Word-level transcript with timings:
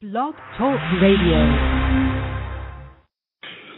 Blog 0.00 0.36
Talk 0.56 0.78
Radio. 1.02 1.40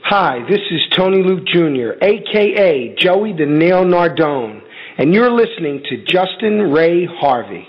Hi, 0.04 0.40
this 0.50 0.60
is 0.70 0.80
Tony 0.94 1.22
Luke 1.22 1.46
Jr., 1.46 1.92
aka 2.04 2.94
Joey 2.98 3.32
the 3.32 3.46
Nail 3.46 3.86
Nardone, 3.86 4.60
and 4.98 5.14
you're 5.14 5.30
listening 5.30 5.82
to 5.88 6.04
Justin 6.04 6.72
Ray 6.72 7.06
Harvey. 7.06 7.66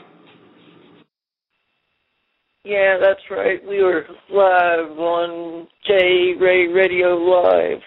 Yeah, 2.66 2.98
that's 3.00 3.22
right. 3.30 3.66
We 3.66 3.82
were 3.82 4.06
live 4.30 5.00
on 5.00 5.70
J 5.88 6.34
Ray 6.38 6.68
Radio 6.68 7.16
Live. 7.16 7.80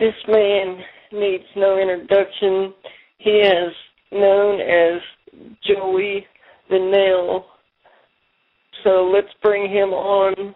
This 0.00 0.14
man 0.26 0.80
needs 1.12 1.44
no 1.54 1.78
introduction. 1.78 2.74
He 3.18 3.30
is 3.30 3.72
known 4.10 4.60
as 4.60 5.00
Joey 5.64 6.26
the 6.68 6.80
Nail 6.80 7.44
so 8.84 9.10
let's 9.12 9.32
bring 9.42 9.70
him 9.70 9.90
on, 9.90 10.54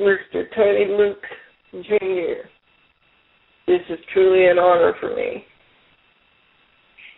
Mr. 0.00 0.44
Tony 0.54 0.86
Luke 0.88 1.22
Jr. 1.72 2.48
This 3.66 3.80
is 3.88 3.98
truly 4.12 4.46
an 4.46 4.58
honor 4.58 4.94
for 5.00 5.14
me. 5.14 5.44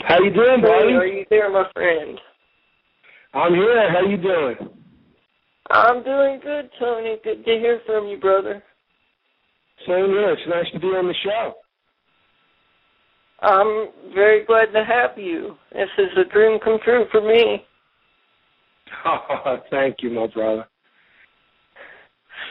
How 0.07 0.19
you 0.21 0.33
doing, 0.33 0.61
buddy? 0.61 0.93
Are 0.95 1.07
you 1.07 1.25
there, 1.31 1.51
my 1.51 1.65
friend? 1.73 2.19
I'm 3.35 3.55
here. 3.55 3.91
How 3.91 4.07
you 4.07 4.17
doing? 4.17 4.57
I'm 5.71 6.03
doing 6.03 6.41
good, 6.43 6.69
Tony. 6.79 7.17
Good 7.25 7.45
to 7.45 7.51
hear 7.51 7.81
from 7.87 8.09
you, 8.09 8.19
brother. 8.19 8.63
Same 9.87 10.07
here. 10.07 10.31
It's 10.31 10.43
nice 10.49 10.71
to 10.73 10.81
be 10.81 10.89
on 10.89 11.07
the 11.07 11.15
show. 11.25 11.55
I'm 13.41 13.89
very 14.15 14.45
glad 14.45 14.67
to 14.67 14.85
have 14.85 15.17
you. 15.17 15.57
This 15.73 15.89
is 15.99 16.11
a 16.19 16.33
dream 16.33 16.59
come 16.63 16.79
true 16.85 17.07
for 17.11 17.21
me. 17.21 17.65
Oh, 19.05 19.59
thank 19.71 19.97
you, 20.01 20.11
my 20.11 20.27
brother. 20.27 20.67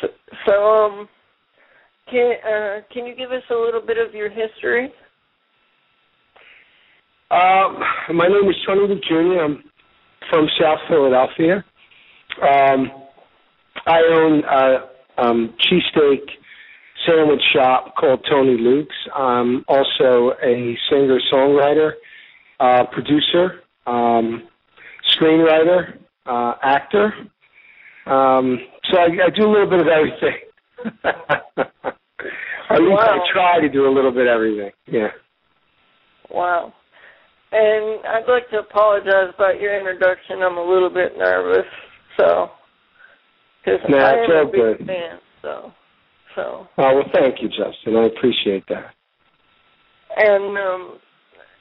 So, 0.02 0.08
so 0.46 0.54
um, 0.54 1.10
can 2.10 2.34
uh, 2.46 2.82
can 2.94 3.06
you 3.06 3.16
give 3.16 3.32
us 3.32 3.44
a 3.50 3.56
little 3.56 3.82
bit 3.82 3.98
of 3.98 4.14
your 4.14 4.30
history? 4.30 4.92
Um, 7.32 7.80
my 8.14 8.28
name 8.28 8.50
is 8.50 8.56
Tony 8.68 8.88
Luke 8.88 9.04
Jr. 9.08 9.40
I'm 9.42 9.64
from 10.30 10.48
South 10.60 10.80
Philadelphia. 10.90 11.64
Um, 12.42 12.92
I 13.86 14.00
own 14.14 14.44
a 14.44 14.90
um, 15.18 15.56
cheesesteak 15.60 16.20
sandwich 17.08 17.42
shop 17.54 17.96
called 17.96 18.26
Tony 18.30 18.58
Luke's. 18.58 18.96
I'm 19.16 19.64
also 19.68 20.34
a 20.44 20.78
singer 20.90 21.20
songwriter, 21.32 21.92
uh, 22.60 22.86
producer, 22.92 23.62
um, 23.88 24.48
screenwriter, 25.16 26.01
uh, 26.26 26.54
actor. 26.64 27.14
Um, 28.06 28.60
so 28.90 29.00
I, 29.00 29.06
I 29.06 29.30
do 29.36 29.46
a 29.46 29.52
little 29.52 29.70
bit 29.70 29.82
of 29.82 29.88
everything. 29.88 30.38
At 32.70 32.80
least 32.80 32.92
wow. 32.92 33.20
I 33.22 33.34
try 33.34 33.60
to 33.60 33.70
do 33.70 33.88
a 33.88 33.94
little 33.94 34.12
bit 34.12 34.28
of 34.28 34.36
everything. 34.36 34.72
Yeah. 34.88 35.10
Wow. 36.30 36.74
And 37.52 38.06
I'd 38.08 38.30
like 38.30 38.50
to 38.52 38.60
apologize 38.60 39.34
about 39.36 39.60
your 39.60 39.78
introduction. 39.78 40.42
I'm 40.42 40.58
a 40.58 40.64
little 40.64 40.90
bit 40.90 41.18
nervous, 41.18 41.68
so 42.18 42.50
because 43.64 43.82
no, 43.90 43.98
I 43.98 44.12
it's 44.12 44.32
am 44.32 44.38
all 44.38 44.44
a 44.44 44.52
big 44.52 44.78
good. 44.78 44.88
fan. 44.88 45.20
So, 45.42 45.72
so. 46.36 46.68
Oh 46.78 46.96
well, 46.96 47.10
thank 47.14 47.42
you, 47.42 47.50
Justin. 47.50 47.98
I 47.98 48.06
appreciate 48.06 48.64
that. 48.70 48.94
And 50.16 50.58
um, 50.58 51.00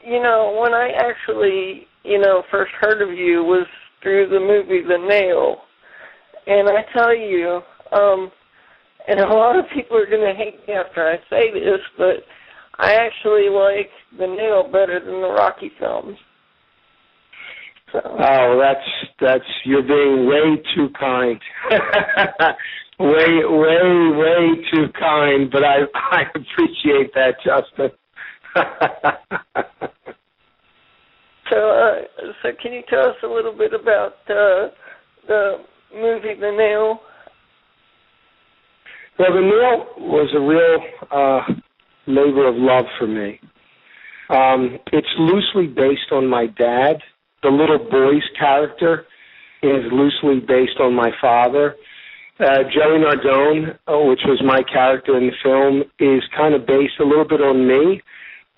you 0.07 0.23
know, 0.23 0.57
when 0.63 0.75
I 0.75 0.91
actually, 0.97 1.89
you 2.05 2.19
know, 2.21 2.45
first 2.53 2.71
heard 2.81 3.03
of 3.03 3.17
you 3.17 3.43
was 3.43 3.67
through 4.03 4.29
the 4.29 4.41
movie 4.41 4.83
The 4.83 4.99
Nail. 4.99 5.59
And 6.47 6.69
I 6.69 6.85
tell 6.97 7.15
you, 7.15 7.61
um, 7.93 8.31
and 9.09 9.21
a 9.21 9.29
lot 9.29 9.59
of 9.59 9.65
people 9.75 9.97
are 9.97 10.07
going 10.07 10.27
to 10.27 10.35
hate 10.35 10.67
me 10.67 10.75
after 10.75 11.07
I 11.07 11.17
say 11.29 11.53
this, 11.53 11.81
but 11.97 12.25
I 12.79 12.95
actually 12.95 13.49
like 13.49 13.91
The 14.19 14.27
Nail 14.27 14.65
better 14.65 15.01
than 15.01 15.21
the 15.21 15.35
Rocky 15.37 15.71
films. 15.79 16.17
So. 17.93 18.01
Oh, 18.05 18.61
that's 18.61 18.87
that's 19.21 19.51
you're 19.65 19.83
being 19.83 20.27
way 20.29 20.63
too 20.77 20.89
kind. 20.99 21.41
way, 23.01 23.43
way, 23.45 24.11
way 24.15 24.65
too 24.73 24.87
kind. 24.99 25.51
But 25.51 25.65
I 25.65 25.79
I 25.95 26.23
appreciate 26.35 27.13
that, 27.15 27.35
Justin. 27.45 27.91
So, 31.51 31.57
uh, 31.57 32.27
so 32.43 32.51
can 32.63 32.73
you 32.73 32.83
tell 32.89 33.09
us 33.09 33.17
a 33.25 33.27
little 33.27 33.57
bit 33.57 33.73
about 33.75 34.15
uh, 34.29 34.71
the 35.27 35.57
movie 35.93 36.35
The 36.41 36.53
Nail? 36.57 37.01
Well, 39.19 39.33
The 39.35 39.41
Nail 39.41 40.09
was 40.09 40.31
a 40.35 40.41
real 40.41 40.81
uh, 41.11 41.41
labor 42.07 42.49
of 42.49 42.55
love 42.57 42.85
for 42.99 43.09
me. 43.09 43.41
Um, 44.29 44.79
it's 44.93 45.09
loosely 45.19 45.67
based 45.67 46.13
on 46.13 46.29
my 46.29 46.47
dad. 46.47 46.99
The 47.43 47.49
little 47.49 47.79
boy's 47.79 48.23
character 48.39 49.07
is 49.63 49.85
loosely 49.91 50.41
based 50.47 50.79
on 50.81 50.95
my 50.95 51.11
father. 51.21 51.75
Uh, 52.39 52.63
Joey 52.73 53.01
Nardone, 53.03 53.77
oh, 53.89 54.09
which 54.09 54.21
was 54.25 54.41
my 54.45 54.63
character 54.73 55.19
in 55.19 55.27
the 55.27 55.33
film, 55.43 55.83
is 55.99 56.23
kind 56.37 56.55
of 56.55 56.65
based 56.65 56.95
a 57.01 57.05
little 57.05 57.27
bit 57.27 57.41
on 57.41 57.67
me 57.67 58.01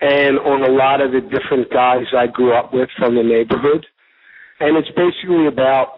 and 0.03 0.37
on 0.39 0.63
a 0.63 0.71
lot 0.71 0.99
of 0.99 1.13
the 1.13 1.21
different 1.21 1.71
guys 1.71 2.03
I 2.15 2.27
grew 2.27 2.53
up 2.53 2.73
with 2.73 2.89
from 2.97 3.15
the 3.15 3.23
neighborhood. 3.23 3.85
And 4.59 4.75
it's 4.75 4.89
basically 4.89 5.47
about 5.47 5.95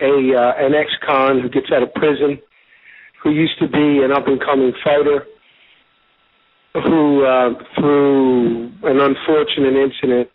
a 0.00 0.14
uh, 0.34 0.64
an 0.64 0.74
ex-con 0.74 1.40
who 1.40 1.48
gets 1.48 1.66
out 1.74 1.82
of 1.82 1.92
prison, 1.94 2.38
who 3.22 3.30
used 3.30 3.58
to 3.58 3.66
be 3.66 4.04
an 4.04 4.12
up-and-coming 4.12 4.72
fighter, 4.84 5.26
who 6.74 7.24
uh, 7.24 7.50
through 7.74 8.70
an 8.84 9.00
unfortunate 9.00 9.74
incident 9.74 10.28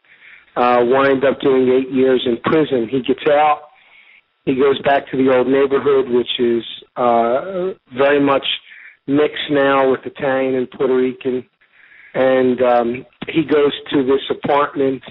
uh, 0.57 0.79
wind 0.83 1.23
up 1.23 1.39
doing 1.39 1.69
eight 1.69 1.91
years 1.93 2.21
in 2.25 2.37
prison. 2.43 2.89
He 2.91 3.01
gets 3.01 3.27
out. 3.29 3.61
He 4.43 4.55
goes 4.55 4.79
back 4.81 5.09
to 5.11 5.17
the 5.17 5.33
old 5.33 5.47
neighborhood, 5.47 6.09
which 6.09 6.39
is 6.39 6.63
uh, 6.95 7.73
very 7.97 8.23
much 8.23 8.45
mixed 9.07 9.51
now 9.51 9.91
with 9.91 10.01
Italian 10.05 10.55
and 10.55 10.69
Puerto 10.69 10.95
Rican 10.95 11.45
and 12.17 12.61
um, 12.63 13.05
he 13.29 13.43
goes 13.43 13.71
to 13.91 14.03
this 14.03 14.25
apartment, 14.31 15.03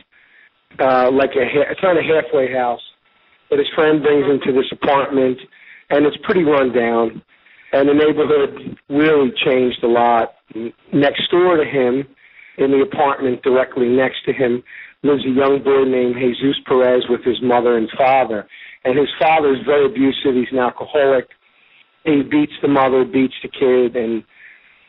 uh, 0.81 1.09
like 1.13 1.31
a 1.39 1.47
ha- 1.47 1.71
it's 1.71 1.81
not 1.81 1.97
a 1.97 2.03
halfway 2.03 2.53
house, 2.53 2.83
but 3.49 3.61
his 3.61 3.69
friend 3.77 4.03
brings 4.03 4.27
him 4.27 4.41
to 4.45 4.53
this 4.53 4.67
apartment, 4.73 5.39
and 5.91 6.05
it's 6.05 6.17
pretty 6.25 6.43
run 6.43 6.75
down, 6.75 7.23
and 7.73 7.89
the 7.89 7.95
neighborhood 7.95 8.77
really 8.91 9.31
changed 9.47 9.85
a 9.85 9.87
lot. 9.87 10.35
Next 10.93 11.31
door 11.31 11.57
to 11.57 11.65
him, 11.65 12.05
in 12.59 12.73
the 12.73 12.83
apartment 12.83 13.43
directly 13.43 13.89
next 13.89 14.25
to 14.27 14.33
him, 14.33 14.65
lives 15.05 15.25
a 15.25 15.31
young 15.31 15.63
boy 15.63 15.85
named 15.85 16.17
Jesus 16.19 16.59
Perez 16.67 17.05
with 17.09 17.23
his 17.23 17.41
mother 17.41 17.77
and 17.77 17.89
father, 17.97 18.49
and 18.85 18.99
his 18.99 19.11
father 19.21 19.53
is 19.53 19.65
very 19.65 19.87
abusive. 19.87 20.35
He's 20.35 20.51
an 20.51 20.59
alcoholic. 20.59 21.29
He 22.03 22.23
beats 22.23 22.55
the 22.63 22.69
mother, 22.69 23.05
beats 23.05 23.35
the 23.43 23.49
kid, 23.49 23.95
and 23.95 24.25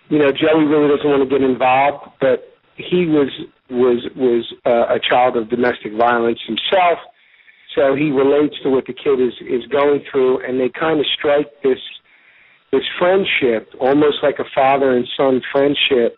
you 0.09 0.19
know, 0.19 0.31
Joey 0.31 0.65
really 0.65 0.87
doesn't 0.95 1.09
want 1.09 1.27
to 1.27 1.29
get 1.29 1.43
involved, 1.43 2.11
but 2.19 2.53
he 2.75 3.05
was 3.05 3.29
was 3.69 4.07
was 4.15 4.45
uh, 4.65 4.95
a 4.95 4.99
child 4.99 5.35
of 5.35 5.49
domestic 5.49 5.91
violence 5.97 6.39
himself, 6.47 6.99
so 7.75 7.95
he 7.95 8.11
relates 8.11 8.55
to 8.63 8.69
what 8.69 8.85
the 8.87 8.93
kid 8.93 9.19
is 9.19 9.33
is 9.41 9.67
going 9.67 10.03
through, 10.09 10.45
and 10.47 10.59
they 10.59 10.69
kind 10.69 10.99
of 10.99 11.05
strike 11.17 11.51
this 11.63 11.79
this 12.71 12.83
friendship, 12.99 13.69
almost 13.79 14.17
like 14.23 14.39
a 14.39 14.47
father 14.55 14.95
and 14.95 15.07
son 15.17 15.41
friendship, 15.51 16.17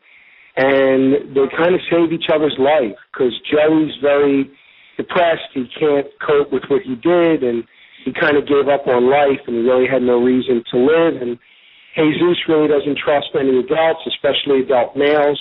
and 0.58 1.34
they 1.34 1.46
kind 1.56 1.74
of 1.74 1.82
save 1.90 2.12
each 2.12 2.30
other's 2.34 2.58
life 2.60 2.98
because 3.12 3.34
Joey's 3.50 3.94
very 4.02 4.50
depressed. 4.98 5.50
He 5.54 5.66
can't 5.80 6.08
cope 6.26 6.52
with 6.52 6.64
what 6.68 6.82
he 6.84 6.96
did, 6.96 7.44
and 7.44 7.64
he 8.06 8.14
kind 8.14 8.38
of 8.38 8.48
gave 8.48 8.68
up 8.68 8.88
on 8.88 9.10
life, 9.10 9.42
and 9.48 9.58
he 9.58 9.62
really 9.62 9.88
had 9.88 10.02
no 10.02 10.22
reason 10.22 10.64
to 10.72 10.78
live, 10.78 11.22
and 11.22 11.40
Jesus 11.96 12.38
really 12.48 12.68
doesn't 12.68 12.98
trust 12.98 13.28
any 13.40 13.60
adults, 13.60 14.02
especially 14.08 14.62
adult 14.62 14.96
males, 14.96 15.40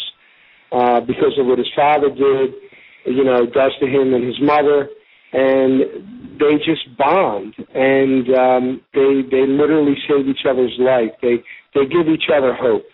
uh, 0.73 1.01
because 1.01 1.39
of 1.39 1.47
what 1.47 1.59
his 1.59 1.69
father 1.75 2.09
did, 2.09 2.55
you 3.07 3.25
know, 3.25 3.47
does 3.47 3.73
to 3.81 3.87
him 3.87 4.15
and 4.15 4.25
his 4.25 4.41
mother, 4.41 4.89
and 5.33 5.81
they 6.41 6.57
just 6.65 6.97
bond, 6.97 7.55
and 7.75 8.29
um, 8.37 8.81
they 8.95 9.23
they 9.31 9.47
literally 9.47 9.97
save 10.09 10.27
each 10.29 10.47
other's 10.49 10.75
life. 10.79 11.11
They 11.21 11.43
they 11.75 11.87
give 11.87 12.09
each 12.09 12.31
other 12.35 12.55
hope. 12.55 12.85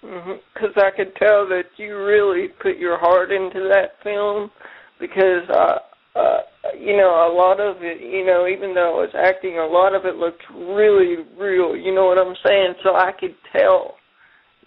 Because 0.00 0.74
mm-hmm. 0.74 0.80
I 0.80 0.90
could 0.96 1.14
tell 1.16 1.46
that 1.48 1.64
you 1.76 2.02
really 2.02 2.48
put 2.48 2.78
your 2.78 2.98
heart 2.98 3.30
into 3.30 3.68
that 3.68 4.02
film, 4.02 4.50
because 4.98 5.48
uh, 5.50 5.78
uh, 6.14 6.40
you 6.78 6.96
know, 6.96 7.30
a 7.30 7.32
lot 7.32 7.60
of 7.60 7.82
it, 7.82 8.00
you 8.00 8.24
know, 8.24 8.46
even 8.46 8.74
though 8.74 8.98
I 8.98 9.06
was 9.06 9.14
acting, 9.14 9.58
a 9.58 9.66
lot 9.66 9.94
of 9.94 10.04
it 10.04 10.16
looked 10.16 10.42
really 10.50 11.24
real. 11.38 11.76
You 11.76 11.94
know 11.94 12.06
what 12.06 12.18
I'm 12.18 12.34
saying? 12.44 12.74
So 12.82 12.96
I 12.96 13.12
could 13.18 13.34
tell 13.52 13.94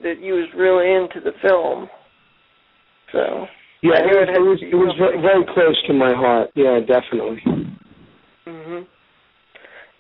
that 0.01 0.21
you 0.21 0.33
was 0.33 0.49
really 0.55 0.93
into 0.93 1.19
the 1.19 1.35
film. 1.41 1.89
So 3.11 3.45
yeah, 3.83 3.99
it, 3.99 4.29
it, 4.29 4.41
was 4.41 4.59
it 4.61 4.75
was 4.75 4.95
very, 4.97 5.21
very 5.21 5.43
close 5.53 5.77
to 5.87 5.93
my 5.93 6.13
heart. 6.13 6.49
Yeah, 6.55 6.79
definitely. 6.79 7.41
Mhm. 8.47 8.87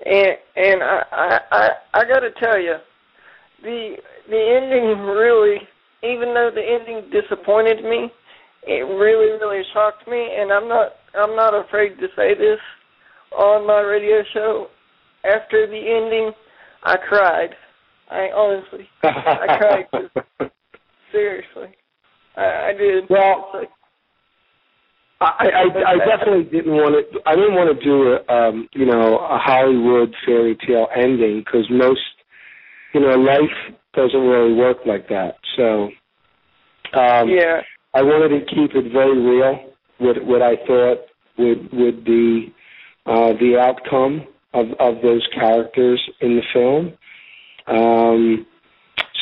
and 0.05 0.37
and 0.55 0.83
I 0.83 1.03
I 1.11 1.39
I, 1.51 1.69
I 1.93 2.03
got 2.05 2.19
to 2.19 2.31
tell 2.41 2.59
you, 2.59 2.75
the 3.61 3.95
the 4.29 4.39
ending 4.39 5.05
really, 5.05 5.57
even 6.01 6.33
though 6.33 6.49
the 6.53 6.63
ending 6.63 7.11
disappointed 7.11 7.83
me, 7.83 8.11
it 8.65 8.87
really 8.87 9.37
really 9.39 9.63
shocked 9.73 10.07
me, 10.07 10.29
and 10.39 10.51
I'm 10.51 10.67
not 10.67 10.93
I'm 11.15 11.35
not 11.35 11.53
afraid 11.53 11.97
to 11.99 12.07
say 12.15 12.33
this 12.35 12.59
on 13.37 13.67
my 13.67 13.81
radio 13.81 14.23
show. 14.33 14.67
After 15.23 15.67
the 15.67 15.75
ending, 15.75 16.31
I 16.83 16.97
cried. 16.97 17.51
I 18.11 18.29
honestly, 18.35 18.87
I 19.03 19.57
cried. 19.57 20.51
seriously, 21.11 21.75
I, 22.35 22.69
I 22.69 22.73
did. 22.77 23.05
Well, 23.09 23.49
like, 23.53 23.69
I, 25.21 25.47
I, 25.47 25.91
I 25.93 25.97
definitely 26.05 26.43
didn't 26.43 26.73
want 26.73 26.95
to. 27.11 27.19
I 27.25 27.35
didn't 27.35 27.55
want 27.55 27.77
to 27.77 27.85
do 27.85 28.17
a, 28.17 28.33
um, 28.33 28.67
you 28.73 28.85
know, 28.85 29.19
a 29.19 29.37
Hollywood 29.37 30.13
fairy 30.25 30.57
tale 30.67 30.87
ending 30.95 31.39
because 31.39 31.65
most, 31.69 32.01
you 32.93 32.99
know, 32.99 33.15
life 33.15 33.77
doesn't 33.93 34.19
really 34.19 34.53
work 34.53 34.77
like 34.85 35.07
that. 35.07 35.35
So, 35.55 35.89
um, 36.99 37.29
yeah, 37.29 37.61
I 37.93 38.01
wanted 38.01 38.37
to 38.39 38.45
keep 38.45 38.75
it 38.75 38.91
very 38.91 39.17
real. 39.17 39.72
What 40.03 40.23
what 40.25 40.41
I 40.41 40.55
thought 40.67 40.99
would 41.37 41.71
would 41.73 42.03
be 42.03 42.53
uh, 43.05 43.33
the 43.33 43.57
outcome 43.59 44.27
of 44.53 44.67
of 44.79 45.01
those 45.01 45.27
characters 45.33 46.01
in 46.21 46.35
the 46.35 46.43
film. 46.53 46.93
Um, 47.67 48.45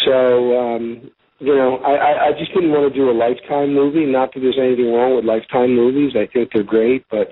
so 0.05 0.59
um, 0.59 1.11
you 1.39 1.55
know, 1.55 1.77
I, 1.77 2.27
I 2.27 2.31
just 2.37 2.53
didn't 2.53 2.71
want 2.71 2.93
to 2.93 2.97
do 2.97 3.09
a 3.09 3.17
Lifetime 3.17 3.73
movie. 3.73 4.05
Not 4.05 4.33
that 4.33 4.41
there's 4.41 4.59
anything 4.61 4.93
wrong 4.93 5.15
with 5.15 5.25
Lifetime 5.25 5.75
movies. 5.75 6.13
I 6.15 6.27
think 6.31 6.51
they're 6.53 6.63
great, 6.63 7.05
but 7.09 7.29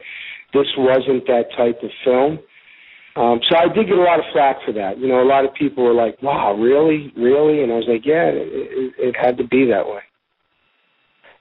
this 0.54 0.66
wasn't 0.78 1.28
that 1.28 1.45
type 1.56 1.78
of 1.84 1.92
film. 2.04 2.40
Um, 3.16 3.40
so 3.50 3.57
I 3.57 3.68
did 3.74 3.88
get 3.88 3.98
a 3.98 4.02
lot 4.02 4.19
of 4.19 4.25
flack 4.34 4.57
for 4.66 4.72
that. 4.74 4.98
You 4.98 5.07
know, 5.07 5.22
a 5.22 5.30
lot 5.30 5.45
of 5.45 5.54
people 5.54 5.84
were 5.84 5.94
like, 5.94 6.22
"Wow, 6.24 6.54
really, 6.54 7.13
really?" 7.16 7.62
And 7.63 7.72
I 7.72 7.75
was 7.75 7.86
like, 7.88 8.06
"Yeah, 8.06 8.30
it, 8.30 8.48
it, 8.50 8.94
it 8.98 9.16
had 9.16 9.38
to 9.38 9.44
be 9.44 9.66
that 9.66 9.86
way." 9.86 10.02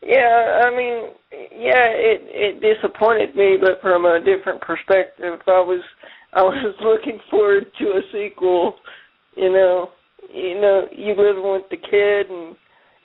Yeah, 0.02 0.62
I 0.64 0.70
mean, 0.70 1.10
yeah, 1.32 1.88
it 1.90 2.22
it 2.30 2.60
disappointed 2.60 3.34
me, 3.34 3.56
but 3.60 3.80
from 3.82 4.04
a 4.04 4.20
different 4.20 4.60
perspective. 4.60 5.40
I 5.46 5.60
was 5.60 5.82
I 6.32 6.42
was 6.42 6.74
looking 6.82 7.18
forward 7.30 7.66
to 7.78 7.84
a 7.84 8.00
sequel. 8.12 8.76
You 9.36 9.52
know, 9.52 9.90
you 10.32 10.60
know, 10.60 10.86
you 10.92 11.10
living 11.10 11.50
with 11.52 11.68
the 11.70 11.76
kid 11.76 12.30
and 12.30 12.56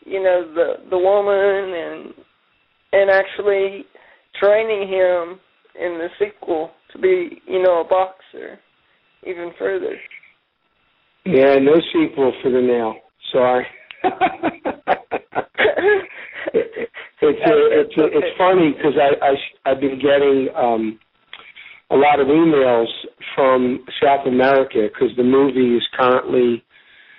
you 0.05 0.21
know 0.21 0.53
the 0.53 0.89
the 0.89 0.97
woman 0.97 1.73
and 1.73 2.13
and 2.91 3.09
actually 3.09 3.85
training 4.39 4.87
him 4.87 5.39
in 5.79 5.97
the 5.97 6.09
sequel 6.19 6.71
to 6.91 6.99
be 6.99 7.41
you 7.47 7.61
know 7.63 7.81
a 7.81 7.87
boxer 7.87 8.59
even 9.25 9.51
further. 9.57 9.95
Yeah, 11.25 11.57
no 11.59 11.73
sequel 11.91 12.33
for 12.43 12.51
the 12.51 12.61
nail. 12.61 12.95
Sorry. 13.31 13.65
it, 16.53 16.89
it's 17.21 17.49
a, 17.49 17.79
it's 17.79 17.97
a, 17.97 18.17
it's 18.17 18.37
funny 18.37 18.73
because 18.73 18.93
I, 18.99 19.25
I 19.25 19.71
I've 19.71 19.79
been 19.79 19.99
getting 19.99 20.49
um 20.55 20.99
a 21.91 21.95
lot 21.95 22.19
of 22.19 22.27
emails 22.27 22.87
from 23.35 23.85
South 24.01 24.25
America 24.27 24.89
because 24.91 25.15
the 25.15 25.23
movie 25.23 25.75
is 25.77 25.83
currently 25.97 26.63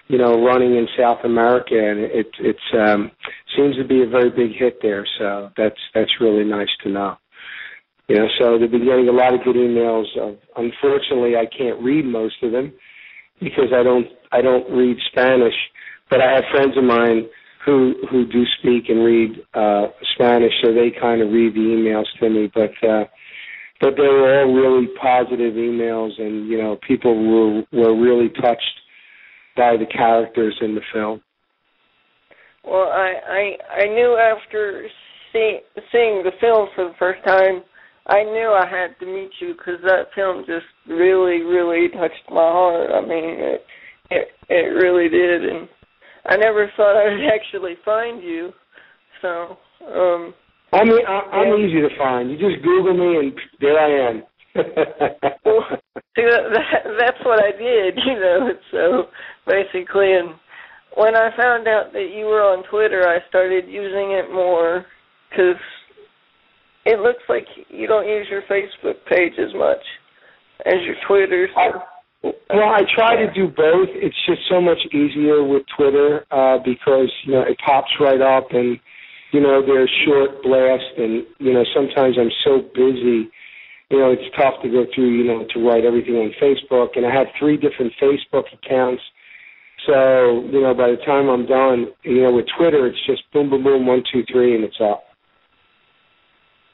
you 0.08 0.18
know, 0.18 0.44
running 0.44 0.76
in 0.76 0.86
South 0.98 1.18
America, 1.24 1.74
and 1.74 2.00
it 2.00 2.26
it's 2.38 2.58
um, 2.78 3.10
seems 3.56 3.76
to 3.76 3.84
be 3.84 4.02
a 4.02 4.06
very 4.06 4.30
big 4.30 4.56
hit 4.56 4.78
there. 4.82 5.06
So 5.18 5.50
that's 5.56 5.78
that's 5.94 6.20
really 6.20 6.44
nice 6.44 6.68
to 6.82 6.90
know. 6.90 7.16
You 8.08 8.16
know, 8.16 8.26
so 8.38 8.58
they've 8.58 8.70
been 8.70 8.84
getting 8.84 9.08
a 9.08 9.12
lot 9.12 9.32
of 9.32 9.42
good 9.44 9.56
emails. 9.56 10.04
Of, 10.20 10.36
unfortunately, 10.56 11.36
I 11.36 11.46
can't 11.46 11.82
read 11.82 12.04
most 12.04 12.34
of 12.42 12.52
them 12.52 12.72
because 13.40 13.72
I 13.74 13.82
don't 13.82 14.06
I 14.30 14.42
don't 14.42 14.70
read 14.70 14.98
Spanish, 15.10 15.54
but 16.10 16.20
I 16.20 16.34
have 16.34 16.44
friends 16.52 16.76
of 16.76 16.84
mine 16.84 17.26
who 17.64 17.94
who 18.10 18.26
do 18.26 18.44
speak 18.58 18.88
and 18.88 19.04
read 19.04 19.30
uh, 19.54 19.86
Spanish, 20.14 20.52
so 20.62 20.72
they 20.72 20.90
kind 21.00 21.22
of 21.22 21.30
read 21.30 21.54
the 21.54 21.60
emails 21.60 22.06
to 22.20 22.28
me. 22.28 22.50
But 22.54 22.72
uh, 22.86 23.04
but 23.80 23.96
they 23.96 24.02
were 24.02 24.44
all 24.44 24.52
really 24.54 24.88
positive 25.00 25.54
emails, 25.54 26.20
and 26.20 26.48
you 26.48 26.58
know, 26.58 26.78
people 26.86 27.14
were 27.14 27.62
were 27.72 27.96
really 28.00 28.28
touched 28.40 28.80
by 29.56 29.76
the 29.76 29.86
characters 29.86 30.56
in 30.60 30.74
the 30.74 30.80
film? 30.92 31.22
Well, 32.64 32.88
I 32.88 33.12
I, 33.28 33.82
I 33.82 33.86
knew 33.86 34.16
after 34.16 34.86
see, 35.32 35.58
seeing 35.92 36.22
the 36.22 36.32
film 36.40 36.68
for 36.74 36.84
the 36.84 36.94
first 36.98 37.24
time, 37.26 37.62
I 38.06 38.22
knew 38.22 38.52
I 38.52 38.66
had 38.66 38.98
to 39.00 39.06
meet 39.06 39.30
you 39.40 39.54
because 39.54 39.80
that 39.84 40.14
film 40.14 40.44
just 40.46 40.66
really, 40.86 41.42
really 41.42 41.88
touched 41.88 42.24
my 42.30 42.36
heart. 42.36 42.90
I 42.90 43.00
mean, 43.00 43.24
it 43.38 43.64
it 44.10 44.28
it 44.48 44.82
really 44.82 45.08
did, 45.08 45.44
and 45.44 45.68
I 46.26 46.36
never 46.36 46.70
thought 46.76 46.96
I 46.96 47.10
would 47.10 47.26
actually 47.34 47.74
find 47.84 48.22
you. 48.22 48.52
So, 49.22 49.56
um, 49.86 50.34
I 50.72 50.84
mean, 50.84 51.00
I, 51.06 51.20
I'm 51.32 51.58
yeah. 51.58 51.66
easy 51.66 51.80
to 51.80 51.96
find. 51.96 52.30
You 52.30 52.36
just 52.36 52.62
Google 52.62 52.94
me, 52.94 53.18
and 53.18 53.32
there 53.60 53.78
I 53.78 54.10
am 54.10 54.22
well, 54.54 55.64
see, 56.14 56.22
that, 56.22 56.84
that's 57.00 57.18
what 57.24 57.42
I 57.42 57.50
did, 57.50 57.98
you 58.06 58.14
know. 58.14 58.50
So 58.70 59.04
basically, 59.46 60.12
and 60.14 60.34
when 60.96 61.16
I 61.16 61.30
found 61.36 61.66
out 61.66 61.92
that 61.92 62.10
you 62.16 62.26
were 62.26 62.42
on 62.42 62.62
Twitter, 62.70 63.08
I 63.08 63.26
started 63.28 63.64
using 63.66 64.12
it 64.12 64.32
more 64.32 64.86
because 65.28 65.60
it 66.84 67.00
looks 67.00 67.22
like 67.28 67.46
you 67.68 67.88
don't 67.88 68.06
use 68.06 68.26
your 68.30 68.42
Facebook 68.42 68.94
page 69.08 69.32
as 69.38 69.52
much 69.54 69.82
as 70.66 70.74
your 70.84 70.94
Twitter. 71.08 71.48
So. 71.54 71.80
Well, 72.24 72.72
I 72.72 72.82
try 72.96 73.16
to 73.16 73.32
do 73.32 73.46
both. 73.46 73.88
It's 73.92 74.16
just 74.26 74.40
so 74.48 74.60
much 74.60 74.78
easier 74.92 75.44
with 75.44 75.62
Twitter 75.76 76.24
uh, 76.30 76.58
because 76.64 77.12
you 77.24 77.32
know 77.32 77.42
it 77.42 77.58
pops 77.64 77.92
right 78.00 78.20
up, 78.20 78.48
and 78.52 78.80
you 79.32 79.40
know 79.40 79.64
there's 79.64 79.92
short 80.06 80.42
blasts, 80.42 80.96
and 80.96 81.26
you 81.38 81.52
know 81.52 81.64
sometimes 81.74 82.16
I'm 82.18 82.32
so 82.44 82.62
busy 82.74 83.30
you 83.90 83.98
know, 83.98 84.10
it's 84.10 84.36
tough 84.36 84.54
to 84.62 84.68
go 84.68 84.86
through, 84.94 85.10
you 85.10 85.24
know, 85.24 85.46
to 85.52 85.60
write 85.60 85.84
everything 85.84 86.14
on 86.14 86.32
Facebook. 86.42 86.96
And 86.96 87.06
I 87.06 87.14
have 87.14 87.26
three 87.38 87.56
different 87.56 87.92
Facebook 88.02 88.44
accounts. 88.52 89.02
So, 89.86 90.42
you 90.50 90.62
know, 90.62 90.74
by 90.74 90.90
the 90.90 90.96
time 91.04 91.28
I'm 91.28 91.46
done, 91.46 91.88
you 92.02 92.22
know, 92.22 92.32
with 92.32 92.46
Twitter, 92.58 92.86
it's 92.86 93.06
just 93.06 93.22
boom, 93.32 93.50
boom, 93.50 93.62
boom, 93.62 93.86
one, 93.86 94.02
two, 94.12 94.24
three, 94.30 94.54
and 94.54 94.64
it's 94.64 94.80
up. 94.80 95.04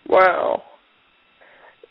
Wow. 0.09 0.63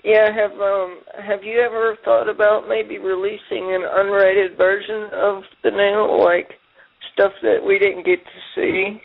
Yeah, 0.03 0.29
have 0.33 0.51
um 0.59 0.99
have 1.25 1.43
you 1.43 1.59
ever 1.59 1.97
thought 2.05 2.29
about 2.29 2.69
maybe 2.69 2.97
releasing 2.97 3.73
an 3.75 3.83
unrated 3.83 4.55
version 4.57 5.09
of 5.13 5.43
the 5.63 5.71
nail, 5.71 6.23
like 6.23 6.51
stuff 7.13 7.33
that 7.41 7.57
we 7.65 7.79
didn't 7.79 8.05
get 8.05 8.19
to 8.23 8.39
see? 8.55 9.01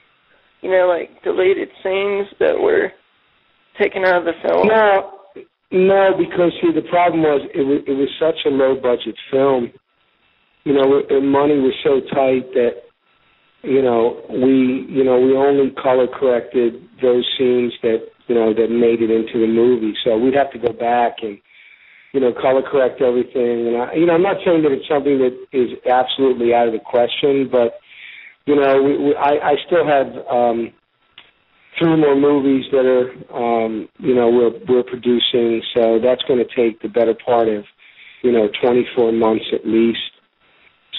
You 0.60 0.70
know, 0.70 0.86
like 0.86 1.22
deleted 1.22 1.68
scenes 1.82 2.28
that 2.38 2.58
were 2.58 2.92
taken 3.80 4.04
out 4.04 4.18
of 4.18 4.24
the 4.24 4.32
film. 4.42 4.68
No, 4.68 5.18
no, 5.72 6.10
because 6.16 6.52
see, 6.62 6.72
the 6.72 6.88
problem 6.88 7.22
was 7.22 7.42
it 7.54 7.62
was 7.62 7.82
it 7.86 7.92
was 7.92 8.08
such 8.20 8.46
a 8.46 8.54
low 8.54 8.74
budget 8.74 9.16
film. 9.30 9.72
You 10.62 10.74
know, 10.74 11.02
the 11.08 11.20
money 11.20 11.58
was 11.58 11.74
so 11.82 12.00
tight 12.14 12.54
that 12.54 12.84
you 13.64 13.82
know 13.82 14.22
we 14.30 14.86
you 14.88 15.04
know 15.04 15.20
we 15.20 15.34
only 15.36 15.70
color 15.82 16.06
corrected 16.06 16.74
those 17.02 17.24
scenes 17.38 17.72
that 17.82 18.06
you 18.28 18.34
know 18.34 18.54
that 18.54 18.70
made 18.70 19.02
it 19.02 19.10
into 19.10 19.40
the 19.40 19.46
movie. 19.48 19.94
So 20.04 20.16
we'd 20.18 20.34
have 20.34 20.52
to 20.52 20.58
go 20.58 20.72
back 20.72 21.16
and 21.22 21.38
you 22.12 22.20
know 22.20 22.32
color 22.32 22.62
correct 22.62 23.00
everything. 23.02 23.68
And 23.68 23.76
I, 23.82 23.94
you 23.94 24.06
know, 24.06 24.14
I'm 24.14 24.22
not 24.22 24.36
saying 24.44 24.62
that 24.62 24.72
it's 24.72 24.88
something 24.88 25.18
that 25.18 25.34
is 25.52 25.70
absolutely 25.90 26.54
out 26.54 26.68
of 26.68 26.72
the 26.74 26.80
question, 26.80 27.48
but 27.50 27.80
you 28.46 28.56
know, 28.56 28.82
we, 28.82 28.98
we 28.98 29.16
I, 29.16 29.52
I 29.52 29.54
still 29.66 29.86
have. 29.86 30.08
um 30.28 30.72
three 31.78 31.96
more 31.96 32.16
movies 32.16 32.64
that 32.72 32.86
are 32.86 33.10
um, 33.34 33.88
you 33.98 34.14
know 34.14 34.30
we're 34.30 34.52
we're 34.68 34.82
producing, 34.82 35.62
so 35.74 35.98
that's 36.02 36.22
going 36.28 36.38
to 36.38 36.48
take 36.56 36.80
the 36.82 36.88
better 36.88 37.14
part 37.14 37.48
of 37.48 37.64
you 38.22 38.32
know 38.32 38.48
24 38.62 39.12
months 39.12 39.44
at 39.52 39.66
least. 39.66 39.98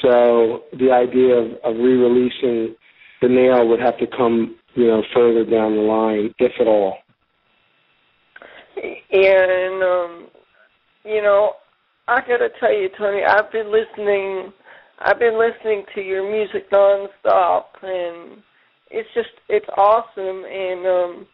So 0.06 0.62
the 0.78 0.92
idea 0.92 1.36
of, 1.36 1.52
of 1.64 1.76
re-releasing 1.78 2.76
the 3.22 3.28
nail 3.28 3.68
would 3.68 3.80
have 3.80 3.98
to 3.98 4.06
come 4.06 4.56
you 4.76 4.88
know 4.88 5.02
further 5.16 5.44
down 5.44 5.76
the 5.76 5.82
line, 5.82 6.34
if 6.38 6.52
at 6.60 6.68
all. 6.68 6.98
And 8.78 9.84
um, 9.84 10.28
you 11.04 11.24
know, 11.24 11.54
I 12.08 12.20
got 12.20 12.38
to 12.38 12.50
tell 12.60 12.72
you, 12.72 12.90
Tony, 12.98 13.24
I've 13.28 13.52
been 13.52 13.72
listening. 13.72 14.54
I've 15.00 15.20
been 15.20 15.40
listening 15.40 15.86
to 15.96 16.02
your 16.02 16.30
music 16.30 16.70
nonstop, 16.72 17.64
and 17.82 18.44
it's 18.92 19.10
just 19.16 19.30
it's 19.50 19.66
awesome 19.76 20.46
and 20.46 20.86
um 20.86 21.28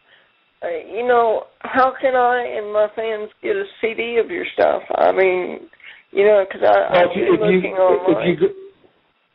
uh, 0.62 0.68
you 0.68 1.06
know 1.06 1.44
how 1.60 1.92
can 2.00 2.14
I 2.16 2.42
and 2.56 2.72
my 2.72 2.88
fans 2.96 3.30
get 3.42 3.56
a 3.56 3.64
CD 3.80 4.18
of 4.18 4.30
your 4.30 4.46
stuff? 4.54 4.82
I 4.96 5.12
mean, 5.12 5.68
you 6.10 6.24
know, 6.24 6.44
because 6.48 6.66
I 6.66 7.02
I've 7.02 7.14
been 7.14 7.32
looking 7.32 7.62
you, 7.62 7.76
online. 7.76 8.30
If 8.30 8.40
you, 8.40 8.61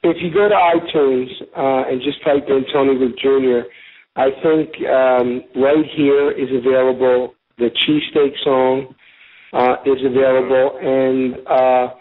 if 0.04 0.18
you 0.22 0.32
go 0.34 0.48
to 0.48 0.56
iTunes 0.56 1.30
uh, 1.56 1.90
and 1.90 2.02
just 2.02 2.24
type 2.24 2.46
in 2.48 2.66
Tony 2.72 2.98
Luke 2.98 3.18
Jr., 3.18 3.68
I 4.16 4.30
think 4.42 4.70
um, 4.90 5.44
right 5.56 5.86
here 5.96 6.32
is 6.32 6.50
available. 6.54 7.36
The 7.58 7.70
cheesesteak 7.70 8.34
song 8.44 8.96
uh, 9.54 9.78
is 9.86 10.04
available, 10.06 10.78
and 10.82 11.36
uh, 11.48 11.94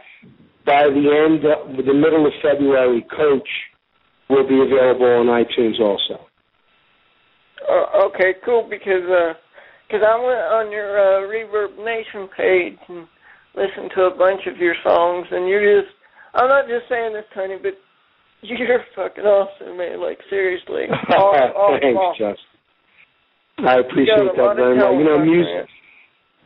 by 0.64 0.84
the 0.84 1.06
end, 1.26 1.44
uh, 1.44 1.82
the 1.82 1.94
middle 1.94 2.26
of 2.26 2.32
February, 2.42 3.06
Coach 3.14 3.48
will 4.28 4.46
be 4.46 4.60
available 4.60 5.06
on 5.06 5.26
iTunes 5.26 5.78
also. 5.80 6.26
Uh, 7.68 8.06
okay, 8.06 8.34
cool. 8.44 8.66
Because 8.68 9.04
because 9.88 10.02
uh, 10.02 10.10
I 10.10 10.16
went 10.18 10.40
on 10.40 10.72
your 10.72 10.98
uh, 10.98 11.28
Reverb 11.28 11.84
Nation 11.84 12.28
page 12.36 12.78
and 12.88 13.06
listened 13.54 13.90
to 13.94 14.04
a 14.04 14.16
bunch 14.16 14.46
of 14.46 14.56
your 14.58 14.74
songs, 14.82 15.26
and 15.30 15.48
you're 15.48 15.82
just 15.82 15.94
I'm 16.34 16.48
not 16.48 16.68
just 16.68 16.88
saying 16.88 17.14
this, 17.14 17.24
Tony, 17.34 17.56
but 17.62 17.78
you're 18.42 18.84
fucking 18.94 19.24
awesome, 19.24 19.76
man. 19.76 20.00
Like 20.00 20.18
seriously, 20.30 20.84
awesome, 20.90 21.56
awesome, 21.56 21.80
Thanks, 21.80 21.98
awesome. 21.98 22.34
Justin. 22.34 22.56
I 23.66 23.74
appreciate 23.80 24.36
that 24.36 24.52
very 24.56 24.76
much. 24.76 24.92
You 24.92 25.04
know, 25.04 25.18
music 25.24 25.68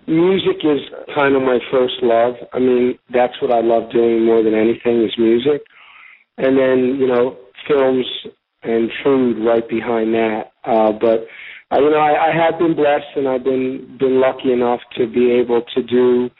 music 0.06 0.58
is 0.64 0.80
kind 1.14 1.36
of 1.36 1.42
my 1.42 1.58
first 1.70 1.94
love. 2.02 2.34
I 2.52 2.58
mean, 2.58 2.98
that's 3.12 3.34
what 3.40 3.52
I 3.52 3.60
love 3.60 3.90
doing 3.92 4.24
more 4.24 4.42
than 4.42 4.54
anything 4.54 5.02
is 5.04 5.12
music. 5.18 5.62
And 6.38 6.56
then, 6.56 6.98
you 6.98 7.06
know, 7.06 7.36
films 7.68 8.06
and 8.62 8.90
food 9.04 9.44
right 9.44 9.66
behind 9.68 10.14
that. 10.14 10.52
Uh, 10.64 10.92
but 10.92 11.26
uh, 11.72 11.80
you 11.80 11.90
know, 11.90 11.98
I, 11.98 12.30
I 12.30 12.34
have 12.34 12.58
been 12.58 12.74
blessed 12.74 13.16
and 13.16 13.28
I've 13.28 13.44
been 13.44 13.96
been 13.98 14.20
lucky 14.20 14.52
enough 14.52 14.80
to 14.98 15.06
be 15.06 15.30
able 15.32 15.62
to 15.74 15.82
do 15.82 16.30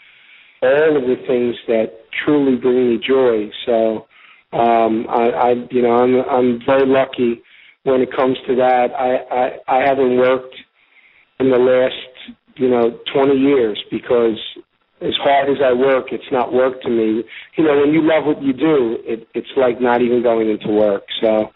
all 0.62 0.97
of 0.97 1.02
the 1.02 1.16
things 1.26 1.54
that 1.69 1.92
truly 2.25 2.57
bring 2.57 2.90
me 2.90 3.00
joy. 3.07 3.50
So 3.64 4.07
um 4.52 5.07
I, 5.09 5.30
I 5.30 5.50
you 5.71 5.83
know, 5.83 5.97
I'm 5.97 6.21
I'm 6.28 6.61
very 6.66 6.87
lucky 6.87 7.42
when 7.85 8.00
it 8.00 8.11
comes 8.14 8.37
to 8.47 8.57
that. 8.57 8.88
I, 8.97 9.16
I 9.35 9.78
I 9.78 9.87
haven't 9.87 10.16
worked 10.16 10.54
in 11.38 11.50
the 11.50 11.59
last 11.59 12.37
you 12.57 12.69
know 12.69 12.99
20 13.12 13.35
years 13.35 13.83
because 13.90 14.38
as 15.00 15.14
hard 15.23 15.49
as 15.49 15.57
I 15.64 15.73
work, 15.73 16.12
it's 16.12 16.30
not 16.30 16.52
work 16.52 16.83
to 16.83 16.90
me. 16.90 17.25
You 17.57 17.64
know, 17.64 17.80
when 17.80 17.92
you 17.92 18.02
love 18.02 18.26
what 18.26 18.42
you 18.42 18.52
do, 18.52 18.99
it, 19.00 19.26
it's 19.35 19.49
like 19.57 19.80
not 19.80 20.02
even 20.02 20.23
going 20.23 20.50
into 20.50 20.69
work. 20.69 21.04
So 21.23 21.50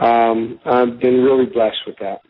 um, 0.00 0.58
I've 0.64 0.98
been 0.98 1.22
really 1.22 1.46
blessed 1.46 1.84
with 1.86 1.96
that. 2.00 2.20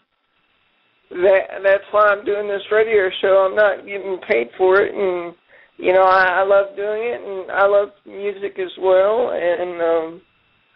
That 1.10 1.62
that's 1.62 1.84
why 1.90 2.08
I'm 2.08 2.24
doing 2.24 2.48
this 2.48 2.62
radio 2.70 3.08
show. 3.22 3.46
I'm 3.48 3.56
not 3.56 3.86
getting 3.86 4.18
paid 4.28 4.48
for 4.58 4.80
it, 4.80 4.94
and 4.94 5.34
you 5.78 5.92
know 5.92 6.02
I, 6.02 6.40
I 6.40 6.44
love 6.44 6.76
doing 6.76 7.02
it, 7.02 7.20
and 7.24 7.50
I 7.50 7.66
love 7.66 7.88
music 8.06 8.58
as 8.58 8.70
well. 8.78 9.30
And 9.30 9.80
um, 9.80 10.20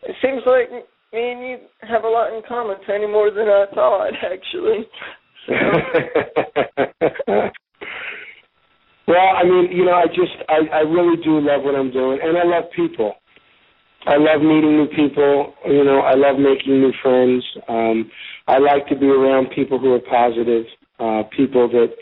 it 0.02 0.16
seems 0.22 0.42
like 0.46 0.70
me 1.12 1.32
and 1.32 1.40
you 1.42 1.58
have 1.80 2.04
a 2.04 2.08
lot 2.08 2.32
in 2.32 2.42
common, 2.48 2.76
Tony, 2.86 3.06
more 3.06 3.30
than 3.30 3.48
I 3.48 3.66
thought, 3.74 4.12
actually. 4.22 4.86
So. 5.46 5.52
well, 9.06 9.36
I 9.36 9.44
mean, 9.44 9.68
you 9.72 9.84
know, 9.84 9.92
I 9.92 10.06
just, 10.06 10.32
I, 10.48 10.60
I 10.72 10.80
really 10.80 11.22
do 11.22 11.38
love 11.40 11.62
what 11.62 11.74
I'm 11.74 11.90
doing, 11.92 12.18
and 12.22 12.38
I 12.38 12.44
love 12.44 12.64
people. 12.74 13.14
I 14.06 14.16
love 14.16 14.40
meeting 14.40 14.76
new 14.76 14.86
people. 14.86 15.54
You 15.66 15.84
know, 15.84 16.00
I 16.00 16.14
love 16.14 16.38
making 16.38 16.80
new 16.80 16.92
friends. 17.02 17.44
Um, 17.68 18.10
I 18.48 18.58
like 18.58 18.88
to 18.88 18.96
be 18.96 19.06
around 19.06 19.50
people 19.54 19.78
who 19.78 19.92
are 19.92 20.00
positive, 20.00 20.64
uh, 20.98 21.22
people 21.36 21.68
that 21.68 21.92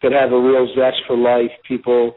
that 0.00 0.12
have 0.12 0.30
a 0.30 0.40
real 0.40 0.68
zest 0.76 0.98
for 1.08 1.16
life, 1.16 1.50
people, 1.66 2.14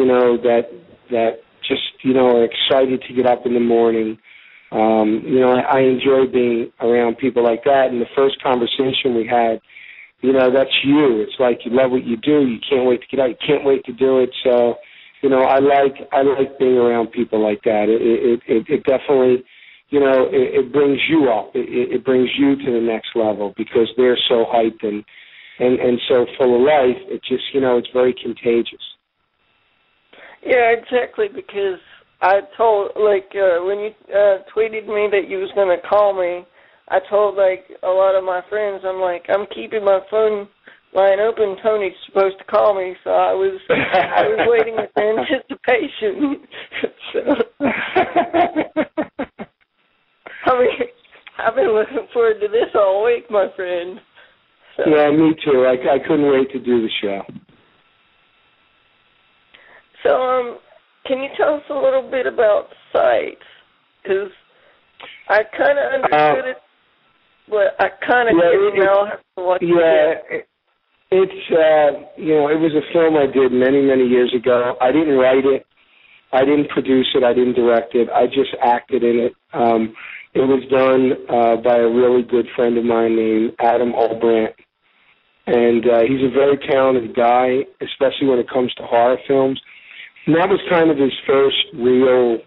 you 0.00 0.06
know, 0.06 0.38
that 0.38 0.72
that 1.10 1.40
just 1.68 1.82
you 2.02 2.14
know 2.14 2.36
are 2.36 2.44
excited 2.44 3.02
to 3.06 3.12
get 3.12 3.26
up 3.26 3.44
in 3.44 3.52
the 3.52 3.60
morning. 3.60 4.16
Um, 4.72 5.22
you 5.26 5.40
know, 5.40 5.52
I, 5.52 5.60
I 5.60 5.80
enjoy 5.80 6.26
being 6.32 6.72
around 6.80 7.18
people 7.18 7.44
like 7.44 7.64
that. 7.64 7.88
And 7.90 8.00
the 8.00 8.08
first 8.16 8.40
conversation 8.42 9.14
we 9.14 9.26
had, 9.26 9.60
you 10.22 10.32
know, 10.32 10.50
that's 10.50 10.72
you. 10.84 11.20
It's 11.20 11.38
like 11.38 11.58
you 11.64 11.72
love 11.72 11.90
what 11.90 12.04
you 12.04 12.16
do. 12.16 12.46
You 12.46 12.58
can't 12.68 12.86
wait 12.86 13.02
to 13.02 13.06
get 13.10 13.20
out. 13.20 13.28
You 13.28 13.40
can't 13.46 13.64
wait 13.64 13.84
to 13.84 13.92
do 13.92 14.20
it. 14.20 14.30
So, 14.42 14.76
you 15.22 15.28
know, 15.28 15.42
I 15.42 15.58
like 15.58 15.96
I 16.12 16.22
like 16.22 16.58
being 16.58 16.78
around 16.78 17.12
people 17.12 17.42
like 17.42 17.60
that. 17.64 17.88
It 17.88 18.00
it 18.00 18.40
it, 18.46 18.66
it 18.68 18.84
definitely, 18.84 19.44
you 19.90 20.00
know, 20.00 20.28
it, 20.32 20.64
it 20.64 20.72
brings 20.72 21.00
you 21.10 21.28
up. 21.28 21.50
It, 21.54 21.68
it 21.92 22.04
brings 22.06 22.30
you 22.38 22.56
to 22.56 22.72
the 22.72 22.80
next 22.80 23.10
level 23.14 23.52
because 23.58 23.88
they're 23.98 24.18
so 24.30 24.46
hyped 24.48 24.82
and 24.82 25.04
and 25.58 25.78
and 25.78 26.00
so 26.08 26.24
full 26.38 26.56
of 26.56 26.62
life. 26.62 26.96
It 27.12 27.20
just 27.28 27.44
you 27.52 27.60
know, 27.60 27.76
it's 27.76 27.90
very 27.92 28.14
contagious. 28.14 28.80
Yeah, 30.44 30.72
exactly. 30.72 31.28
Because 31.28 31.78
I 32.20 32.40
told 32.56 32.92
like 32.96 33.30
uh, 33.34 33.64
when 33.64 33.78
you 33.80 33.90
uh, 34.14 34.38
tweeted 34.54 34.86
me 34.86 35.08
that 35.10 35.28
you 35.28 35.38
was 35.38 35.50
gonna 35.54 35.76
call 35.88 36.18
me, 36.18 36.46
I 36.88 36.98
told 37.08 37.36
like 37.36 37.66
a 37.82 37.88
lot 37.88 38.16
of 38.16 38.24
my 38.24 38.42
friends, 38.48 38.82
I'm 38.86 39.00
like, 39.00 39.24
I'm 39.28 39.46
keeping 39.54 39.84
my 39.84 40.00
phone 40.10 40.48
line 40.92 41.20
open. 41.20 41.56
Tony's 41.62 41.92
supposed 42.06 42.38
to 42.38 42.44
call 42.44 42.74
me, 42.74 42.94
so 43.04 43.10
I 43.10 43.32
was 43.32 43.60
I 43.70 44.22
was 44.26 44.48
waiting 44.48 44.76
with 44.76 44.90
anticipation. 44.98 46.46
so, 47.12 47.20
I 50.46 50.58
mean, 50.58 50.70
I've 51.38 51.54
been 51.54 51.74
looking 51.74 52.06
forward 52.12 52.40
to 52.40 52.48
this 52.48 52.74
all 52.74 53.04
week, 53.04 53.30
my 53.30 53.48
friend. 53.56 54.00
So. 54.76 54.82
Yeah, 54.86 55.10
me 55.10 55.34
too. 55.44 55.66
I, 55.66 55.94
I 55.94 55.98
couldn't 55.98 56.30
wait 56.30 56.50
to 56.52 56.58
do 56.58 56.82
the 56.82 56.90
show. 57.02 57.22
So, 60.02 60.10
um, 60.10 60.58
can 61.06 61.18
you 61.18 61.28
tell 61.36 61.54
us 61.54 61.62
a 61.70 61.74
little 61.74 62.08
bit 62.10 62.26
about 62.26 62.68
sites? 62.92 63.42
Because 64.02 64.30
I 65.28 65.42
kind 65.56 65.78
of 65.78 65.92
understood 65.94 66.44
Uh, 66.46 66.50
it, 66.50 66.56
but 67.48 67.74
I 67.78 67.88
kind 68.06 68.28
of 68.28 68.36
yeah, 68.36 68.50
didn't 68.50 68.84
know 68.84 69.06
how 69.06 69.16
to 69.42 69.46
watch 69.46 69.62
Yeah, 69.62 70.12
it. 70.12 70.24
it- 70.30 70.46
it's 71.12 71.50
uh, 71.50 72.06
you 72.16 72.34
know, 72.34 72.48
it 72.48 72.54
was 72.60 72.72
a 72.72 72.82
film 72.92 73.16
I 73.16 73.26
did 73.26 73.50
many 73.50 73.82
many 73.82 74.06
years 74.06 74.32
ago. 74.32 74.76
I 74.80 74.92
didn't 74.92 75.18
write 75.18 75.44
it, 75.44 75.66
I 76.32 76.44
didn't 76.44 76.68
produce 76.68 77.08
it, 77.16 77.24
I 77.24 77.32
didn't 77.34 77.54
direct 77.54 77.94
it. 77.96 78.08
I 78.10 78.26
just 78.26 78.54
acted 78.62 79.02
in 79.02 79.18
it. 79.18 79.32
Um, 79.52 79.92
it 80.34 80.40
was 80.46 80.62
done 80.70 81.26
uh, 81.28 81.56
by 81.56 81.78
a 81.78 81.88
really 81.88 82.22
good 82.22 82.46
friend 82.54 82.78
of 82.78 82.84
mine 82.84 83.16
named 83.16 83.54
Adam 83.58 83.92
Ahlbrandt, 83.92 84.54
and 85.48 85.84
uh, 85.84 86.02
he's 86.02 86.22
a 86.22 86.30
very 86.30 86.56
talented 86.58 87.16
guy, 87.16 87.66
especially 87.80 88.28
when 88.28 88.38
it 88.38 88.48
comes 88.48 88.72
to 88.74 88.84
horror 88.84 89.18
films. 89.26 89.60
And 90.30 90.38
that 90.38 90.48
was 90.48 90.60
kind 90.70 90.92
of 90.92 90.96
his 90.96 91.10
first 91.26 91.56
real, 91.74 92.38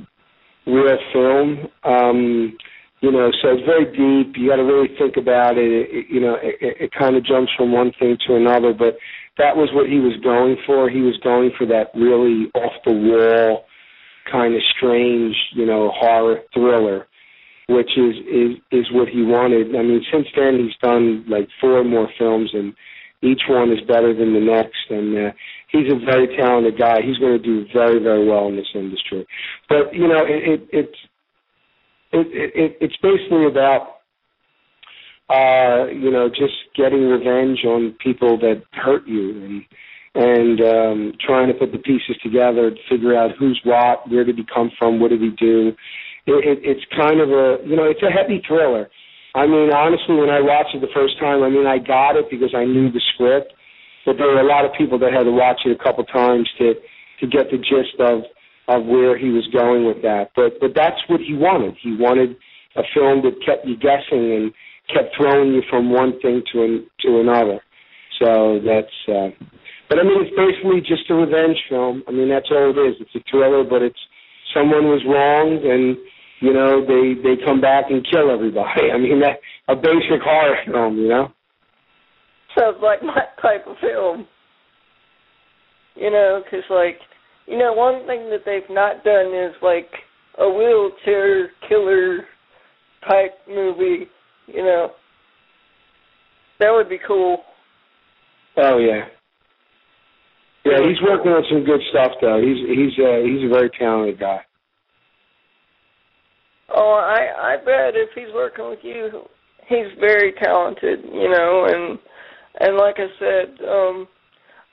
real 0.66 0.98
film. 1.12 1.68
Um, 1.84 2.56
you 3.02 3.12
know, 3.12 3.30
so 3.42 3.50
it's 3.52 3.66
very 3.68 3.92
deep. 3.92 4.38
You 4.38 4.48
got 4.48 4.56
to 4.56 4.64
really 4.64 4.88
think 4.98 5.18
about 5.18 5.58
it. 5.58 5.68
it, 5.68 5.90
it 5.92 6.06
you 6.10 6.22
know, 6.22 6.36
it, 6.36 6.56
it, 6.62 6.78
it 6.80 6.92
kind 6.98 7.18
of 7.18 7.26
jumps 7.26 7.52
from 7.58 7.74
one 7.74 7.92
thing 8.00 8.16
to 8.26 8.36
another. 8.36 8.72
But 8.72 8.96
that 9.38 9.58
was 9.58 9.68
what 9.74 9.90
he 9.90 10.00
was 10.00 10.16
going 10.24 10.56
for. 10.66 10.90
He 10.90 11.02
was 11.02 11.20
going 11.26 11.52
for 11.58 11.68
that 11.68 11.92
really 11.94 12.48
off 12.56 12.72
the 12.86 12.94
wall, 12.94 13.66
kind 14.32 14.56
of 14.56 14.62
strange, 14.78 15.36
you 15.52 15.66
know, 15.66 15.92
horror 15.94 16.40
thriller, 16.54 17.06
which 17.68 17.98
is 17.98 18.16
is 18.32 18.52
is 18.72 18.86
what 18.94 19.10
he 19.10 19.24
wanted. 19.24 19.76
I 19.76 19.84
mean, 19.84 20.06
since 20.10 20.28
then 20.38 20.56
he's 20.64 20.78
done 20.82 21.26
like 21.28 21.50
four 21.60 21.84
more 21.84 22.08
films, 22.18 22.52
and 22.54 22.74
each 23.22 23.42
one 23.50 23.74
is 23.74 23.82
better 23.86 24.14
than 24.16 24.32
the 24.32 24.40
next. 24.40 24.88
And 24.90 25.18
uh, 25.18 25.32
he's 25.74 25.92
a 25.92 26.00
very 26.06 26.34
talented 26.38 26.78
guy. 26.78 27.02
He's 27.02 27.18
going 27.18 27.36
to 27.36 27.44
do 27.44 27.66
very 27.74 28.02
very 28.02 28.26
well 28.26 28.48
in 28.48 28.56
this 28.56 28.72
industry. 28.74 29.28
But 29.68 29.94
you 29.94 30.08
know, 30.08 30.24
it, 30.24 30.48
it 30.48 30.70
it's 30.72 30.98
it, 32.14 32.28
it, 32.56 32.78
it's 32.80 32.98
basically 33.02 33.48
about 33.48 34.00
uh, 35.30 35.92
you 35.92 36.12
know 36.12 36.30
just 36.30 36.54
getting 36.78 37.10
revenge 37.10 37.66
on 37.66 37.96
people 38.02 38.38
that 38.38 38.64
hurt 38.72 39.06
you 39.08 39.44
and 39.44 39.64
and 40.16 40.62
um, 40.62 41.14
trying 41.26 41.48
to 41.48 41.56
put 41.56 41.72
the 41.72 41.80
pieces 41.80 42.16
together 42.22 42.70
to 42.70 42.78
figure 42.88 43.18
out 43.18 43.32
who's 43.40 43.60
what, 43.64 44.08
where 44.12 44.24
did 44.24 44.38
he 44.38 44.46
come 44.54 44.70
from, 44.78 45.00
what 45.00 45.10
did 45.10 45.22
he 45.22 45.32
do. 45.32 45.70
It, 46.28 46.46
it, 46.46 46.60
it's 46.62 46.86
kind 46.96 47.20
of 47.20 47.30
a 47.30 47.58
you 47.66 47.76
know 47.76 47.86
it's 47.86 48.04
a 48.04 48.12
heavy 48.12 48.42
thriller. 48.48 48.90
I 49.36 49.48
mean, 49.48 49.74
honestly, 49.74 50.16
when 50.16 50.30
I 50.30 50.42
watched 50.42 50.76
it 50.76 50.82
the 50.82 50.94
first 50.94 51.20
time, 51.20 51.42
I 51.42 51.50
mean, 51.50 51.66
I 51.66 51.80
got 51.80 52.16
it 52.16 52.30
because 52.30 52.54
I 52.56 52.66
knew 52.66 52.92
the 52.92 53.02
script, 53.16 53.52
but 54.06 54.18
there 54.18 54.28
were 54.28 54.42
a 54.42 54.48
lot 54.48 54.66
of 54.66 54.72
people 54.78 55.00
that 55.00 55.14
had 55.14 55.24
to 55.24 55.32
watch 55.32 55.62
it 55.66 55.72
a 55.72 55.84
couple 55.84 56.04
times 56.06 56.50
to 56.60 56.74
to 57.20 57.28
get 57.28 57.52
the 57.52 57.58
gist 57.58 58.00
of 58.00 58.24
of 58.68 58.86
where 58.86 59.18
he 59.18 59.30
was 59.30 59.48
going 59.52 59.86
with 59.86 60.02
that. 60.02 60.32
But 60.36 60.60
but 60.60 60.72
that's 60.76 61.00
what 61.08 61.20
he 61.20 61.34
wanted. 61.36 61.76
He 61.82 61.96
wanted 61.96 62.36
a 62.76 62.84
film 62.94 63.22
that 63.24 63.36
kept 63.46 63.66
you 63.66 63.78
guessing 63.78 64.34
and 64.34 64.54
kept 64.94 65.16
throwing 65.16 65.54
you 65.54 65.62
from 65.70 65.92
one 65.92 66.20
thing 66.22 66.44
to 66.52 66.64
an, 66.64 66.88
to 67.02 67.20
another. 67.20 67.62
So 68.22 68.60
that's. 68.66 68.98
Uh, 69.08 69.30
but 69.90 70.00
I 70.00 70.04
mean, 70.04 70.26
it's 70.26 70.36
basically 70.36 70.82
just 70.82 71.10
a 71.10 71.14
revenge 71.14 71.58
film. 71.70 72.04
I 72.08 72.12
mean, 72.12 72.30
that's 72.30 72.50
all 72.52 72.72
it 72.72 72.80
is. 72.80 72.96
It's 73.00 73.16
a 73.16 73.24
thriller, 73.30 73.64
but 73.64 73.82
it's 73.82 74.00
someone 74.56 74.86
was 74.86 75.04
wronged, 75.06 75.64
and 75.64 75.98
you 76.40 76.54
know 76.54 76.82
they 76.86 77.20
they 77.22 77.44
come 77.44 77.62
back 77.62 77.86
and 77.90 78.06
kill 78.10 78.32
everybody. 78.32 78.92
I 78.94 78.98
mean, 78.98 79.20
that 79.22 79.40
a 79.68 79.76
basic 79.76 80.22
horror 80.24 80.58
film, 80.66 80.98
you 80.98 81.10
know. 81.10 81.32
Sounds 82.58 82.78
like 82.82 83.02
my 83.04 83.24
type 83.42 83.66
of 83.68 83.76
film. 83.82 84.28
You 85.96 86.10
know, 86.10 86.42
'cause 86.50 86.64
like, 86.70 87.00
you 87.46 87.58
know, 87.58 87.74
one 87.74 88.06
thing 88.08 88.30
that 88.30 88.42
they've 88.46 88.70
not 88.70 89.04
done 89.04 89.34
is 89.34 89.54
like 89.62 89.90
a 90.40 90.50
wheelchair 90.50 91.52
killer 91.68 92.26
type 93.08 93.34
movie. 93.48 94.08
You 94.48 94.64
know, 94.64 94.92
that 96.60 96.72
would 96.72 96.90
be 96.90 97.00
cool. 97.06 97.44
Oh 98.58 98.78
yeah. 98.78 99.06
Yeah, 100.66 100.78
he's 100.88 101.02
working 101.02 101.32
on 101.32 101.44
some 101.50 101.64
good 101.66 101.82
stuff 101.92 102.12
though. 102.22 102.42
He's 102.42 102.58
he's 102.68 102.98
uh, 103.06 103.20
he's 103.24 103.44
a 103.46 103.54
very 103.54 103.70
talented 103.78 104.20
guy. 104.20 104.40
Oh, 106.74 106.94
I 106.94 107.54
I 107.54 107.58
bet 107.58 107.96
if 107.96 108.10
he's 108.16 108.34
working 108.34 108.70
with 108.70 108.80
you, 108.82 109.24
he's 109.68 109.92
very 110.00 110.34
talented, 110.42 111.00
you 111.04 111.30
know, 111.30 111.68
and 111.70 112.00
and 112.60 112.78
like 112.78 112.96
I 112.98 113.08
said, 113.20 113.66
um 113.66 114.08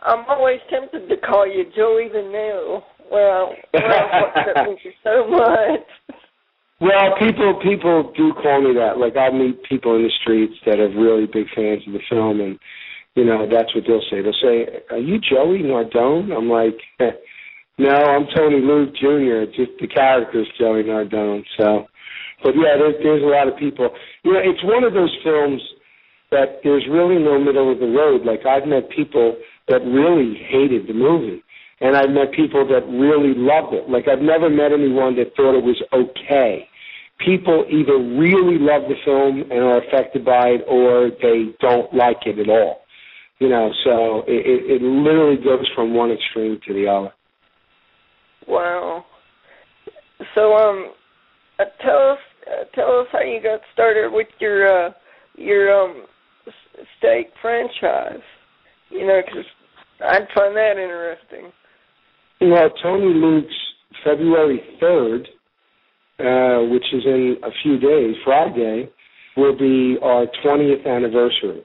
I'm 0.03 0.25
always 0.29 0.61
tempted 0.71 1.09
to 1.09 1.17
call 1.19 1.47
you 1.47 1.65
Joey 1.77 2.09
the 2.09 2.23
Nail. 2.23 2.83
Well, 3.11 3.53
well, 3.75 4.33
that 4.35 4.65
means 4.67 4.81
you 4.85 4.93
so 5.05 5.29
much. 5.29 6.17
Well, 6.81 7.13
people 7.19 7.61
people 7.63 8.13
do 8.17 8.33
call 8.41 8.63
me 8.63 8.73
that. 8.75 8.97
Like 8.97 9.17
I 9.17 9.31
meet 9.31 9.63
people 9.65 9.97
in 9.97 10.03
the 10.03 10.13
streets 10.23 10.55
that 10.65 10.81
are 10.81 10.89
really 10.89 11.27
big 11.27 11.47
fans 11.55 11.83
of 11.87 11.93
the 11.93 12.01
film, 12.09 12.41
and 12.41 12.59
you 13.15 13.25
know 13.25 13.47
that's 13.51 13.75
what 13.75 13.85
they'll 13.87 14.01
say. 14.11 14.23
They'll 14.23 14.41
say, 14.41 14.81
"Are 14.91 14.99
you 14.99 15.19
Joey 15.21 15.61
Nardone?" 15.61 16.33
I'm 16.33 16.49
like, 16.49 16.81
"No, 17.79 17.93
I'm 17.93 18.27
Tony 18.35 18.63
Luke 18.65 18.97
Jr. 18.97 19.45
Just 19.53 19.77
the 19.79 19.89
character's 19.89 20.49
Joey 20.59 20.85
Nardone." 20.85 21.45
So, 21.59 21.85
but 22.43 22.55
yeah, 22.57 22.81
there's 22.81 22.97
there's 23.03 23.23
a 23.23 23.27
lot 23.27 23.49
of 23.49 23.59
people. 23.59 23.91
You 24.25 24.33
know, 24.33 24.41
it's 24.41 24.65
one 24.65 24.85
of 24.85 24.95
those 24.95 25.15
films 25.23 25.61
that 26.31 26.61
there's 26.63 26.87
really 26.89 27.23
no 27.23 27.39
middle 27.39 27.71
of 27.73 27.79
the 27.79 27.87
road. 27.87 28.25
Like 28.25 28.47
I've 28.47 28.67
met 28.67 28.91
people 28.91 29.37
that 29.69 29.81
really 29.83 30.35
hated 30.35 30.87
the 30.87 30.95
movie 30.95 31.43
and 31.81 31.97
I've 31.97 32.11
met 32.11 32.33
people 32.33 32.67
that 32.69 32.87
really 32.87 33.35
loved 33.35 33.75
it. 33.75 33.89
Like 33.89 34.07
I've 34.07 34.21
never 34.21 34.51
met 34.51 34.73
anyone 34.73 35.17
that 35.17 35.35
thought 35.35 35.57
it 35.57 35.65
was 35.65 35.83
okay. 35.93 36.69
People 37.19 37.65
either 37.69 37.97
really 37.97 38.59
love 38.59 38.83
the 38.89 38.97
film 39.05 39.43
and 39.51 39.61
are 39.61 39.79
affected 39.79 40.25
by 40.25 40.49
it, 40.49 40.65
or 40.67 41.11
they 41.23 41.55
don't 41.61 41.93
like 41.93 42.27
it 42.27 42.39
at 42.39 42.49
all. 42.49 42.83
You 43.39 43.49
know, 43.49 43.71
so 43.85 44.23
it, 44.27 44.81
it 44.81 44.83
literally 44.83 45.37
goes 45.37 45.67
from 45.75 45.95
one 45.95 46.11
extreme 46.11 46.61
to 46.67 46.75
the 46.75 46.87
other. 46.87 47.13
Wow. 48.47 49.05
So, 50.35 50.55
um, 50.55 50.93
uh, 51.59 51.65
tell 51.83 52.13
us, 52.13 52.19
uh, 52.47 52.65
tell 52.75 53.01
us 53.01 53.07
how 53.13 53.21
you 53.21 53.41
got 53.43 53.61
started 53.73 54.13
with 54.13 54.29
your 54.39 54.67
uh, 54.67 54.91
your 55.37 55.73
um 55.73 56.05
steak 56.99 57.33
franchise. 57.41 58.23
You 58.91 59.07
know, 59.07 59.21
because 59.25 59.45
I'd 60.01 60.27
find 60.35 60.57
that 60.57 60.79
interesting. 60.79 61.53
Well, 62.41 62.71
Tony 62.83 63.15
Luke's 63.15 63.55
February 64.05 64.61
3rd, 64.81 65.27
uh, 66.19 66.71
which 66.71 66.85
is 66.93 67.05
in 67.05 67.37
a 67.43 67.51
few 67.63 67.79
days, 67.79 68.17
Friday, 68.25 68.91
will 69.37 69.57
be 69.57 69.97
our 70.03 70.27
20th 70.45 70.87
anniversary. 70.87 71.63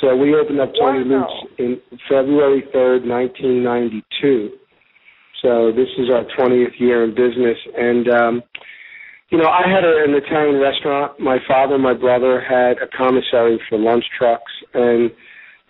So 0.00 0.14
we 0.14 0.34
opened 0.34 0.60
up 0.60 0.72
Tony 0.78 1.08
wow. 1.08 1.28
Luke's 1.28 1.52
in 1.58 1.80
February 2.08 2.62
3rd, 2.74 3.06
1992. 3.06 4.50
So 5.42 5.72
this 5.72 5.88
is 5.98 6.10
our 6.12 6.24
20th 6.38 6.78
year 6.78 7.04
in 7.04 7.10
business. 7.10 7.56
And, 7.76 8.08
um, 8.08 8.42
you 9.30 9.38
know, 9.38 9.48
I 9.48 9.68
had 9.68 9.84
a, 9.84 10.04
an 10.04 10.14
Italian 10.14 10.60
restaurant. 10.60 11.18
My 11.18 11.38
father 11.48 11.74
and 11.74 11.82
my 11.82 11.94
brother 11.94 12.40
had 12.40 12.78
a 12.78 12.88
commissary 12.96 13.60
for 13.68 13.78
lunch 13.78 14.04
trucks. 14.16 14.52
And 14.74 15.10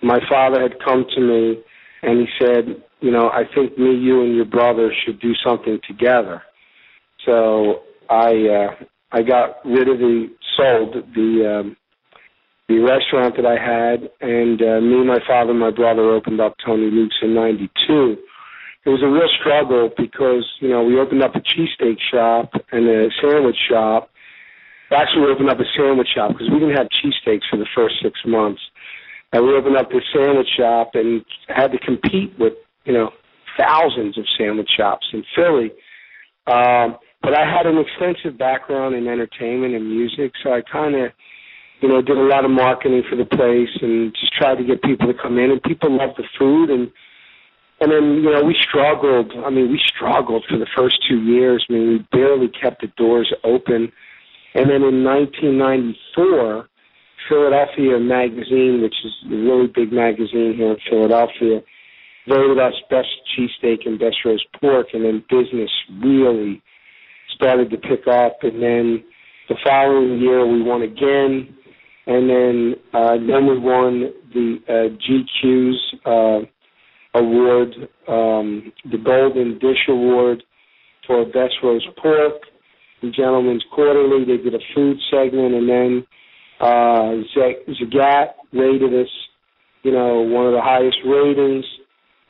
my 0.03 0.19
father 0.29 0.61
had 0.61 0.75
come 0.85 1.05
to 1.15 1.21
me 1.21 1.63
and 2.03 2.21
he 2.21 2.27
said, 2.39 2.83
you 3.01 3.11
know, 3.11 3.29
I 3.29 3.43
think 3.55 3.79
me, 3.79 3.95
you, 3.95 4.23
and 4.23 4.35
your 4.35 4.45
brother 4.45 4.93
should 5.05 5.21
do 5.21 5.33
something 5.45 5.79
together. 5.87 6.43
So 7.25 7.83
I 8.09 8.31
uh, 8.31 8.85
I 9.13 9.23
got 9.23 9.65
rid 9.65 9.89
of 9.89 9.99
the 9.99 10.29
sold 10.57 10.95
the 11.15 11.61
um, 11.61 11.77
the 12.69 12.79
restaurant 12.79 13.37
that 13.37 13.47
I 13.47 13.55
had, 13.55 14.11
and 14.21 14.61
uh, 14.61 14.81
me, 14.81 15.05
my 15.05 15.19
father, 15.27 15.51
and 15.51 15.61
my 15.61 15.71
brother 15.71 16.11
opened 16.11 16.41
up 16.41 16.55
Tony 16.65 16.91
Luke's 16.91 17.17
in 17.23 17.35
'92. 17.35 18.17
It 18.87 18.91
was 18.91 19.03
a 19.03 19.11
real 19.11 19.29
struggle 19.41 19.91
because 19.97 20.47
you 20.61 20.69
know 20.69 20.85
we 20.85 20.99
opened 20.99 21.23
up 21.23 21.35
a 21.35 21.41
cheesesteak 21.41 21.99
shop 22.11 22.53
and 22.73 22.89
a 22.89 23.09
sandwich 23.21 23.59
shop. 23.69 24.11
Actually, 24.93 25.27
we 25.27 25.33
opened 25.33 25.51
up 25.51 25.59
a 25.59 25.69
sandwich 25.77 26.09
shop 26.15 26.33
because 26.33 26.49
we 26.49 26.61
didn't 26.61 26.77
have 26.77 26.87
cheesesteaks 26.89 27.43
for 27.51 27.57
the 27.57 27.67
first 27.75 27.97
six 28.01 28.21
months. 28.25 28.61
And 29.33 29.45
we 29.45 29.53
opened 29.55 29.77
up 29.77 29.91
this 29.91 30.05
sandwich 30.15 30.47
shop 30.57 30.93
and 30.95 31.25
had 31.49 31.73
to 31.73 31.79
compete 31.79 32.33
with 32.39 32.53
you 32.87 32.93
know, 32.93 33.11
thousands 33.59 34.17
of 34.17 34.25
sandwich 34.39 34.71
shops 34.75 35.07
in 35.13 35.25
Philly. 35.35 35.73
Um, 36.47 36.97
but 37.23 37.37
I 37.37 37.45
had 37.45 37.67
an 37.67 37.77
extensive 37.79 38.39
background 38.39 38.95
in 38.95 39.09
entertainment 39.09 39.75
and 39.75 39.91
music, 39.91 40.33
so 40.43 40.53
I 40.53 40.63
kind 40.63 40.95
of, 40.95 41.11
you 41.81 41.89
know, 41.89 42.01
did 42.01 42.17
a 42.17 42.23
lot 42.23 42.45
of 42.45 42.51
marketing 42.51 43.03
for 43.11 43.17
the 43.17 43.25
place 43.25 43.75
and 43.83 44.15
just 44.19 44.33
tried 44.33 44.57
to 44.57 44.65
get 44.65 44.83
people 44.83 45.09
to 45.09 45.19
come 45.21 45.39
in. 45.39 45.51
And 45.51 45.63
people 45.63 45.91
loved 45.91 46.17
the 46.17 46.25
food, 46.39 46.71
and 46.71 46.91
and 47.81 47.93
then 47.93 48.23
you 48.23 48.33
know 48.33 48.43
we 48.43 48.57
struggled. 48.69 49.33
I 49.45 49.51
mean, 49.51 49.71
we 49.71 49.81
struggled 49.95 50.45
for 50.49 50.59
the 50.59 50.67
first 50.77 50.97
two 51.09 51.21
years. 51.23 51.65
I 51.69 51.73
mean, 51.73 51.89
we 51.89 52.19
barely 52.19 52.49
kept 52.49 52.81
the 52.81 52.89
doors 52.97 53.33
open. 53.45 53.93
And 54.55 54.71
then 54.71 54.83
in 54.83 55.05
1994, 55.05 56.69
Philadelphia 57.29 57.99
Magazine, 57.99 58.81
which 58.83 58.95
is 59.05 59.13
a 59.27 59.37
really 59.37 59.67
big 59.67 59.93
magazine 59.93 60.55
here 60.57 60.73
in 60.73 60.79
Philadelphia, 60.89 61.61
voted 62.27 62.59
us 62.59 62.73
best 62.89 63.09
cheesesteak 63.37 63.87
and 63.87 63.99
best 63.99 64.17
roast 64.25 64.47
pork, 64.59 64.89
and 64.95 65.05
then 65.05 65.25
business 65.29 65.71
really 66.03 66.63
started 67.35 67.71
to 67.71 67.77
pick 67.77 68.09
up. 68.09 68.39
And 68.43 68.63
then 68.63 69.05
the 69.49 69.57
following 69.65 70.19
year 70.21 70.47
we 70.47 70.63
won 70.63 70.83
again, 70.83 71.55
and 72.07 72.31
then 72.31 72.75
uh, 72.95 73.17
then 73.19 73.47
we 73.47 73.59
won 73.59 74.13
the 74.33 74.59
uh, 74.69 74.97
GQ's 75.05 75.95
uh, 76.07 76.47
award, 77.17 77.75
um, 78.09 78.73
the 78.91 78.99
Golden 78.99 79.59
Dish 79.59 79.89
Award 79.89 80.43
for 81.07 81.25
best 81.25 81.55
roast 81.63 81.87
pork. 82.01 82.43
The 83.03 83.11
Gentleman's 83.11 83.65
Quarterly, 83.75 84.25
they 84.25 84.43
did 84.43 84.55
a 84.55 84.65
food 84.75 84.97
segment, 85.11 85.55
and 85.55 85.69
then 85.69 86.07
uh, 86.61 87.13
Zagat 87.37 88.29
rated 88.53 88.95
us, 88.95 89.11
you 89.83 89.93
know, 89.93 90.23
one 90.23 90.47
of 90.47 90.53
the 90.53 90.63
highest 90.63 90.97
ratings 91.05 91.65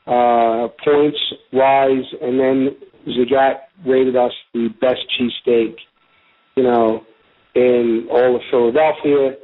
uh, 0.07 0.69
points 0.85 1.19
wise, 1.53 2.05
and 2.21 2.39
then 2.39 2.77
Zagat 3.09 3.59
rated 3.87 4.17
us 4.17 4.33
the 4.53 4.69
best 4.81 5.01
cheesesteak, 5.19 5.77
you 6.57 6.63
know, 6.63 7.05
in 7.55 8.09
all 8.11 8.37
of 8.37 8.43
Philadelphia, 8.51 9.37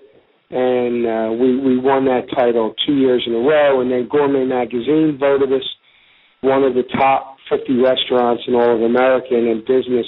and 0.52 1.06
uh, 1.06 1.32
we 1.32 1.56
we 1.56 1.78
won 1.78 2.04
that 2.04 2.28
title 2.36 2.74
two 2.86 2.94
years 2.94 3.24
in 3.26 3.32
a 3.32 3.38
row. 3.38 3.80
And 3.80 3.90
then 3.90 4.06
Gourmet 4.08 4.44
Magazine 4.44 5.16
voted 5.18 5.52
us 5.52 5.64
one 6.42 6.62
of 6.62 6.74
the 6.74 6.84
top 6.92 7.36
50 7.48 7.80
restaurants 7.80 8.42
in 8.46 8.54
all 8.54 8.76
of 8.76 8.82
America, 8.82 9.32
and 9.32 9.48
then 9.48 9.64
business 9.66 10.06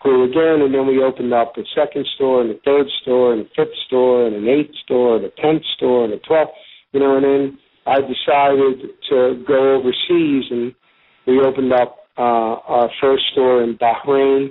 grew 0.00 0.24
again. 0.24 0.64
And 0.64 0.72
then 0.72 0.86
we 0.86 1.04
opened 1.04 1.34
up 1.34 1.52
a 1.58 1.62
second 1.76 2.06
store, 2.16 2.40
and 2.40 2.50
a 2.50 2.58
third 2.64 2.86
store, 3.02 3.34
and 3.34 3.44
a 3.44 3.48
fifth 3.54 3.76
store, 3.86 4.26
and 4.26 4.34
an 4.34 4.48
eighth 4.48 4.74
store, 4.84 5.16
and 5.16 5.24
a 5.26 5.30
tenth 5.36 5.62
store, 5.76 6.04
and 6.04 6.12
a 6.14 6.18
twelfth, 6.20 6.52
you 6.92 7.00
know, 7.00 7.16
and 7.16 7.24
then 7.24 7.58
I 7.86 8.00
decided 8.00 8.90
to 9.10 9.44
go 9.46 9.76
overseas, 9.76 10.44
and 10.50 10.74
we 11.26 11.40
opened 11.40 11.72
up 11.72 12.08
uh, 12.16 12.64
our 12.64 12.90
first 13.00 13.24
store 13.32 13.62
in 13.62 13.76
Bahrain. 13.76 14.48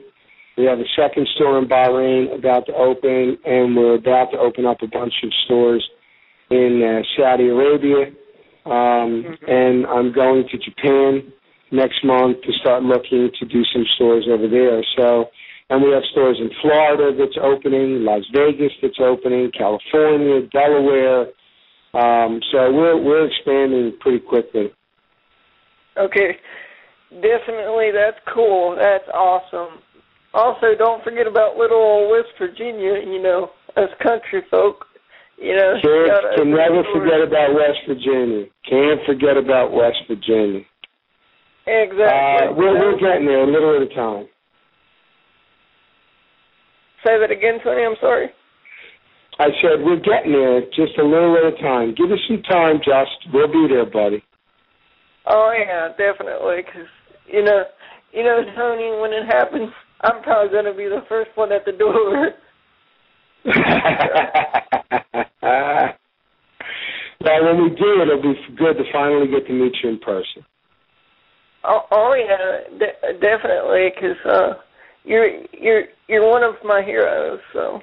We 0.58 0.66
have 0.66 0.80
a 0.80 0.88
second 0.96 1.28
store 1.36 1.60
in 1.60 1.68
Bahrain 1.68 2.34
about 2.38 2.66
to 2.68 2.74
open, 2.74 3.38
and 3.46 3.76
we're 3.76 3.96
about 3.96 4.32
to 4.32 4.38
open 4.38 4.66
up 4.66 4.78
a 4.82 4.88
bunch 4.88 5.14
of 5.24 5.30
stores 5.46 5.86
in 6.50 6.82
uh, 6.82 7.04
Saudi 7.18 7.50
Arabia. 7.50 8.08
Um, 8.66 9.24
mm-hmm. 9.24 9.52
And 9.52 9.86
I'm 9.86 10.14
going 10.14 10.46
to 10.50 10.58
Japan 10.58 11.32
next 11.72 12.04
month 12.04 12.42
to 12.44 12.54
start 12.62 12.84
looking 12.84 13.30
to 13.40 13.46
do 13.46 13.64
some 13.74 13.86
stores 13.96 14.28
over 14.32 14.48
there. 14.48 14.82
So, 14.98 15.26
and 15.70 15.84
we 15.84 15.92
have 15.92 16.04
stores 16.12 16.38
in 16.40 16.50
Florida 16.62 17.16
that's 17.18 17.38
opening, 17.42 18.06
Las 18.06 18.24
Vegas 18.34 18.72
that's 18.82 19.00
opening, 19.00 19.52
California, 19.52 20.48
Delaware. 20.54 21.28
Um, 21.94 22.40
so 22.52 22.72
we're 22.72 23.02
we're 23.02 23.28
expanding 23.28 23.94
pretty 24.00 24.20
quickly. 24.20 24.72
Okay, 25.98 26.38
definitely 27.10 27.92
that's 27.94 28.20
cool. 28.34 28.76
That's 28.76 29.08
awesome. 29.14 29.80
Also, 30.36 30.76
don't 30.78 31.02
forget 31.04 31.28
about 31.28 31.56
little 31.56 31.80
old 31.80 32.12
West 32.12 32.36
Virginia. 32.38 33.00
You 33.00 33.22
know, 33.24 33.50
as 33.78 33.88
country 34.04 34.44
folk, 34.52 34.86
you 35.40 35.56
know. 35.56 35.80
Can't, 35.82 36.36
can 36.36 36.52
never 36.52 36.84
forget 36.92 37.24
about 37.24 37.56
West 37.56 37.80
Virginia. 37.88 38.46
Can't 38.68 39.00
forget 39.06 39.38
about 39.38 39.72
West 39.72 40.04
Virginia. 40.08 40.62
Exactly. 41.66 42.04
Uh, 42.04 42.52
we're 42.52 42.76
we're 42.76 43.00
getting 43.00 43.26
there 43.26 43.48
a 43.48 43.52
little 43.52 43.76
at 43.80 43.82
a 43.82 43.96
time. 43.96 44.28
Say 47.06 47.18
that 47.20 47.32
again, 47.32 47.60
Tony. 47.64 47.84
I'm 47.84 47.96
sorry. 48.02 48.30
I 49.38 49.48
said, 49.62 49.84
we're 49.84 50.00
getting 50.00 50.32
there 50.32 50.62
just 50.72 50.98
a 50.98 51.04
little 51.04 51.36
at 51.38 51.54
a 51.54 51.62
time. 51.62 51.94
Give 51.94 52.12
us 52.12 52.20
some 52.28 52.42
time, 52.44 52.78
Just. 52.78 53.34
We'll 53.34 53.48
be 53.48 53.68
there, 53.68 53.86
buddy. 53.86 54.24
Oh, 55.28 55.52
yeah, 55.58 55.90
definitely. 55.90 56.64
Because, 56.66 56.88
you 57.28 57.44
know, 57.44 57.64
you 58.14 58.24
know, 58.24 58.42
Tony, 58.56 58.90
when 59.02 59.12
it 59.12 59.26
happens, 59.26 59.72
I'm 60.02 60.22
probably 60.24 60.52
going 60.52 60.66
to 60.66 60.74
be 60.74 60.86
the 60.86 61.04
first 61.08 61.30
one 61.36 61.52
at 61.52 61.66
the 61.66 61.72
door. 61.72 62.34
well, 67.22 67.44
when 67.44 67.64
we 67.64 67.70
do, 67.76 68.02
it'll 68.02 68.22
be 68.22 68.36
good 68.58 68.78
to 68.78 68.84
finally 68.92 69.28
get 69.28 69.46
to 69.48 69.54
meet 69.54 69.76
you 69.84 69.90
in 69.90 70.00
person. 70.00 70.44
Oh, 71.64 71.86
oh 71.92 72.14
yeah, 72.14 72.62
de- 72.78 73.20
definitely. 73.20 73.92
Because, 73.94 74.18
uh, 74.26 74.54
you're 75.04 75.30
you're 75.54 75.84
you're 76.08 76.28
one 76.28 76.44
of 76.44 76.56
my 76.64 76.82
heroes. 76.84 77.40
So. 77.54 77.82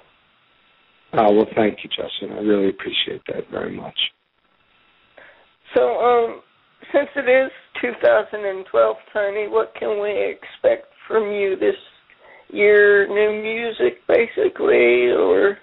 Oh 1.14 1.32
well, 1.32 1.46
thank 1.54 1.84
you, 1.84 1.90
Justin. 1.90 2.32
I 2.36 2.40
really 2.40 2.68
appreciate 2.68 3.22
that 3.28 3.48
very 3.50 3.76
much. 3.76 3.98
So, 5.74 6.00
um, 6.00 6.42
since 6.92 7.08
it 7.16 7.28
is 7.28 7.50
2012, 7.80 8.96
Tony, 9.12 9.48
what 9.48 9.74
can 9.78 10.00
we 10.02 10.10
expect 10.10 10.86
from 11.08 11.32
you 11.32 11.56
this 11.56 11.76
year? 12.52 13.06
New 13.08 13.42
music, 13.42 13.98
basically, 14.06 15.10
or 15.10 15.58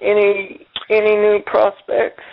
any 0.00 0.66
any 0.90 1.14
new 1.16 1.40
prospects? 1.46 2.24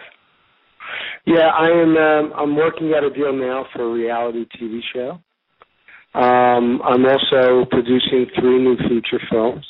Yeah, 1.25 1.47
I 1.47 1.69
am. 1.69 1.97
Um, 1.97 2.33
I'm 2.35 2.55
working 2.55 2.93
out 2.95 3.03
a 3.03 3.09
deal 3.09 3.33
now 3.33 3.65
for 3.73 3.83
a 3.83 3.91
reality 3.91 4.45
TV 4.59 4.79
show. 4.93 5.19
Um, 6.19 6.81
I'm 6.83 7.05
also 7.05 7.65
producing 7.69 8.25
three 8.39 8.59
new 8.61 8.75
feature 8.77 9.21
films. 9.29 9.65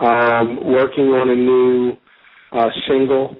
Um, 0.00 0.58
working 0.64 1.06
on 1.06 1.30
a 1.30 1.34
new 1.34 1.96
uh, 2.52 2.68
single, 2.88 3.36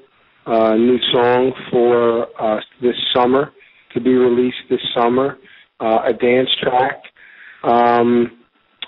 uh, 0.46 0.74
new 0.74 0.98
song 1.12 1.52
for 1.70 2.26
uh, 2.40 2.60
this 2.80 2.94
summer 3.14 3.52
to 3.92 4.00
be 4.00 4.14
released 4.14 4.56
this 4.70 4.80
summer, 4.94 5.36
uh, 5.80 6.00
a 6.06 6.12
dance 6.12 6.48
track, 6.62 7.02
um, 7.62 8.43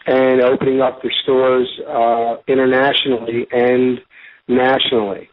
and 0.06 0.40
opening 0.42 0.80
up 0.80 1.02
the 1.02 1.10
stores 1.22 1.68
uh, 1.88 2.36
internationally 2.46 3.46
and 3.50 3.98
nationally. 4.48 5.28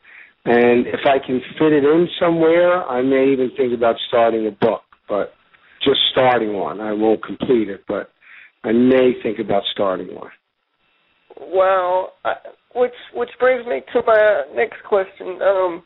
And 0.45 0.88
if 0.88 0.99
I 1.05 1.25
can 1.25 1.41
fit 1.57 1.71
it 1.71 1.83
in 1.83 2.07
somewhere, 2.19 2.83
I 2.83 3.01
may 3.01 3.31
even 3.31 3.51
think 3.55 3.73
about 3.73 3.95
starting 4.07 4.47
a 4.47 4.51
book, 4.51 4.81
but 5.07 5.33
just 5.83 5.99
starting 6.12 6.53
one. 6.53 6.81
I 6.81 6.91
won't 6.91 7.23
complete 7.23 7.69
it, 7.69 7.83
but 7.88 8.09
I 8.63 8.71
may 8.71 9.13
think 9.21 9.39
about 9.39 9.63
starting 9.71 10.13
one. 10.13 10.31
Well, 11.39 12.13
I, 12.25 12.33
which 12.75 12.93
which 13.13 13.29
brings 13.39 13.65
me 13.65 13.81
to 13.93 14.01
my 14.05 14.43
next 14.55 14.83
question. 14.88 15.39
Um, 15.41 15.83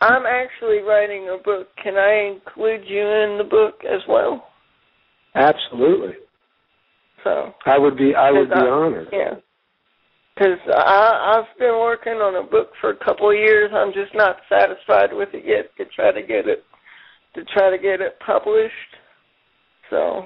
I'm 0.00 0.24
actually 0.26 0.78
writing 0.78 1.28
a 1.28 1.42
book. 1.42 1.68
Can 1.82 1.96
I 1.96 2.32
include 2.34 2.82
you 2.86 3.02
in 3.02 3.38
the 3.38 3.46
book 3.48 3.80
as 3.84 4.00
well? 4.08 4.46
Absolutely. 5.34 6.14
So 7.24 7.52
I 7.66 7.78
would 7.78 7.96
be 7.96 8.14
I 8.14 8.30
would 8.30 8.48
be 8.48 8.54
I, 8.54 8.68
honored. 8.68 9.08
Yeah. 9.12 9.34
Because 10.34 10.58
I 10.68 11.38
I've 11.38 11.58
been 11.58 11.78
working 11.80 12.14
on 12.14 12.36
a 12.36 12.48
book 12.48 12.70
for 12.80 12.90
a 12.90 13.04
couple 13.04 13.30
of 13.30 13.36
years. 13.36 13.70
I'm 13.74 13.92
just 13.92 14.14
not 14.14 14.36
satisfied 14.48 15.12
with 15.12 15.30
it 15.34 15.44
yet. 15.46 15.70
To 15.76 15.84
try 15.94 16.12
to 16.12 16.22
get 16.22 16.48
it 16.48 16.64
to 17.34 17.44
try 17.44 17.70
to 17.70 17.78
get 17.78 18.00
it 18.00 18.18
published. 18.24 18.72
So. 19.90 20.24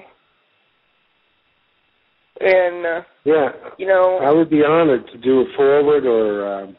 And 2.41 2.85
uh, 2.85 3.01
yeah, 3.23 3.49
you 3.77 3.87
know, 3.87 4.19
I 4.21 4.29
would 4.29 4.49
be 4.49 4.61
honored 4.61 5.07
to 5.07 5.17
do 5.17 5.39
a 5.41 5.45
forward 5.55 6.05
or 6.05 6.63
um, 6.63 6.75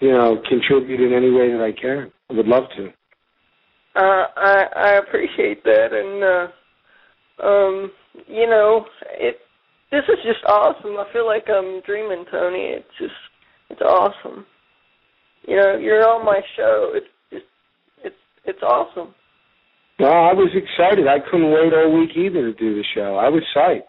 you 0.00 0.12
know 0.12 0.42
contribute 0.46 1.00
in 1.00 1.14
any 1.14 1.30
way 1.30 1.50
that 1.52 1.62
I 1.62 1.72
can. 1.72 2.12
I 2.30 2.34
would 2.34 2.46
love 2.46 2.64
to. 2.76 2.88
Uh, 3.96 4.26
I 4.36 4.66
I 4.76 4.90
appreciate 4.96 5.64
that, 5.64 5.92
and 5.92 6.22
uh, 7.42 7.46
um, 7.46 7.92
you 8.26 8.46
know, 8.48 8.86
it. 9.18 9.38
This 9.90 10.02
is 10.08 10.18
just 10.24 10.44
awesome. 10.46 10.96
I 10.98 11.06
feel 11.12 11.26
like 11.26 11.44
I'm 11.48 11.80
dreaming, 11.82 12.24
Tony. 12.30 12.74
It's 12.74 12.86
just, 12.98 13.14
it's 13.70 13.80
awesome. 13.80 14.44
You 15.46 15.56
know, 15.56 15.76
you're 15.76 16.04
on 16.08 16.24
my 16.24 16.40
show. 16.56 16.92
It's 16.94 17.06
just, 17.30 17.44
it's, 18.02 18.16
it's 18.44 18.62
awesome. 18.62 19.14
Well, 20.00 20.10
I 20.12 20.32
was 20.32 20.50
excited. 20.54 21.06
I 21.06 21.20
couldn't 21.20 21.52
wait 21.52 21.72
all 21.72 21.96
week 21.96 22.10
either 22.16 22.50
to 22.50 22.54
do 22.54 22.74
the 22.74 22.84
show. 22.94 23.16
I 23.16 23.28
was 23.28 23.42
psyched. 23.54 23.82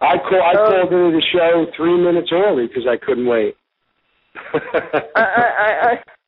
I 0.00 0.16
call, 0.18 0.42
I 0.42 0.50
Um, 0.50 0.56
called 0.56 0.92
into 0.92 1.16
the 1.16 1.22
show 1.32 1.66
three 1.76 1.96
minutes 1.96 2.30
early 2.32 2.66
because 2.66 2.86
I 2.90 2.96
couldn't 2.96 3.26
wait. 3.26 3.54
I, 5.14 5.22
I 5.22 5.70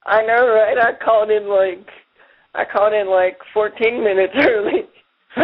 I 0.07 0.18
I 0.20 0.27
know, 0.27 0.47
right? 0.47 0.77
I 0.79 1.05
called 1.05 1.31
in 1.31 1.49
like 1.49 1.85
I 2.55 2.64
called 2.64 2.92
in 2.92 3.09
like 3.11 3.38
14 3.53 4.05
minutes 4.05 4.35
early. 4.47 4.83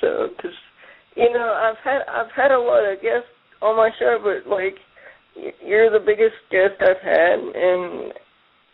so, 0.00 0.28
cause 0.40 0.50
you 1.16 1.30
know, 1.32 1.52
I've 1.52 1.76
had 1.84 2.02
I've 2.08 2.30
had 2.34 2.50
a 2.52 2.58
lot 2.58 2.84
of 2.84 3.02
guests 3.02 3.28
on 3.60 3.76
my 3.76 3.90
show, 3.98 4.18
but 4.22 4.48
like 4.50 4.76
you're 5.64 5.90
the 5.90 6.04
biggest 6.04 6.36
guest 6.50 6.74
I've 6.80 7.02
had, 7.02 7.38
and 7.38 8.12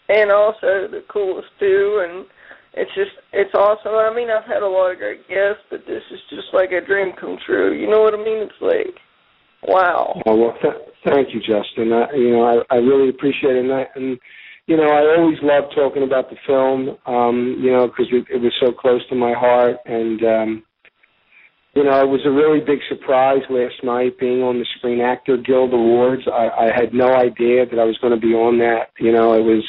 and 0.08 0.30
also 0.30 0.88
the 0.90 1.02
coolest 1.08 1.48
too, 1.58 2.06
and 2.08 2.26
it's 2.74 2.94
just 2.94 3.10
it's 3.32 3.54
awesome. 3.54 3.92
I 3.94 4.14
mean, 4.14 4.30
I've 4.30 4.44
had 4.44 4.62
a 4.62 4.68
lot 4.68 4.92
of 4.92 4.98
great 4.98 5.26
guests, 5.28 5.62
but 5.70 5.80
this 5.86 6.02
is 6.10 6.20
just 6.30 6.48
like 6.52 6.70
a 6.72 6.84
dream 6.84 7.12
come 7.20 7.38
true. 7.44 7.78
You 7.78 7.90
know 7.90 8.00
what 8.02 8.14
I 8.14 8.18
mean? 8.18 8.48
It's 8.48 8.52
like, 8.60 8.94
wow. 9.66 10.20
Oh, 10.26 10.36
well, 10.36 10.54
th- 10.62 10.88
thank 11.04 11.34
you, 11.34 11.40
Justin. 11.40 11.92
I, 11.92 12.12
you 12.14 12.30
know, 12.30 12.64
I, 12.70 12.74
I 12.74 12.78
really 12.78 13.08
appreciate 13.08 13.56
it, 13.56 13.64
and, 13.64 13.72
I, 13.72 13.86
and 13.96 14.18
you 14.68 14.76
know, 14.76 14.84
I 14.84 15.16
always 15.16 15.38
love 15.42 15.64
talking 15.74 16.02
about 16.02 16.28
the 16.28 16.36
film. 16.46 16.96
Um, 17.06 17.56
you 17.58 17.72
know, 17.72 17.88
because 17.88 18.06
it, 18.12 18.26
it 18.30 18.40
was 18.40 18.52
so 18.60 18.70
close 18.70 19.00
to 19.08 19.14
my 19.14 19.32
heart, 19.32 19.78
and 19.86 20.22
um, 20.22 20.62
you 21.74 21.84
know, 21.84 21.98
it 22.00 22.08
was 22.08 22.20
a 22.26 22.30
really 22.30 22.60
big 22.60 22.80
surprise 22.86 23.40
last 23.48 23.82
night 23.82 24.18
being 24.20 24.42
on 24.42 24.58
the 24.58 24.66
Screen 24.76 25.00
Actor 25.00 25.38
Guild 25.38 25.72
Awards. 25.72 26.22
I, 26.30 26.48
I 26.48 26.70
had 26.74 26.92
no 26.92 27.08
idea 27.14 27.64
that 27.64 27.78
I 27.78 27.84
was 27.84 27.96
going 27.98 28.12
to 28.12 28.20
be 28.20 28.34
on 28.34 28.58
that. 28.58 28.90
You 29.00 29.10
know, 29.10 29.32
it 29.32 29.42
was 29.42 29.64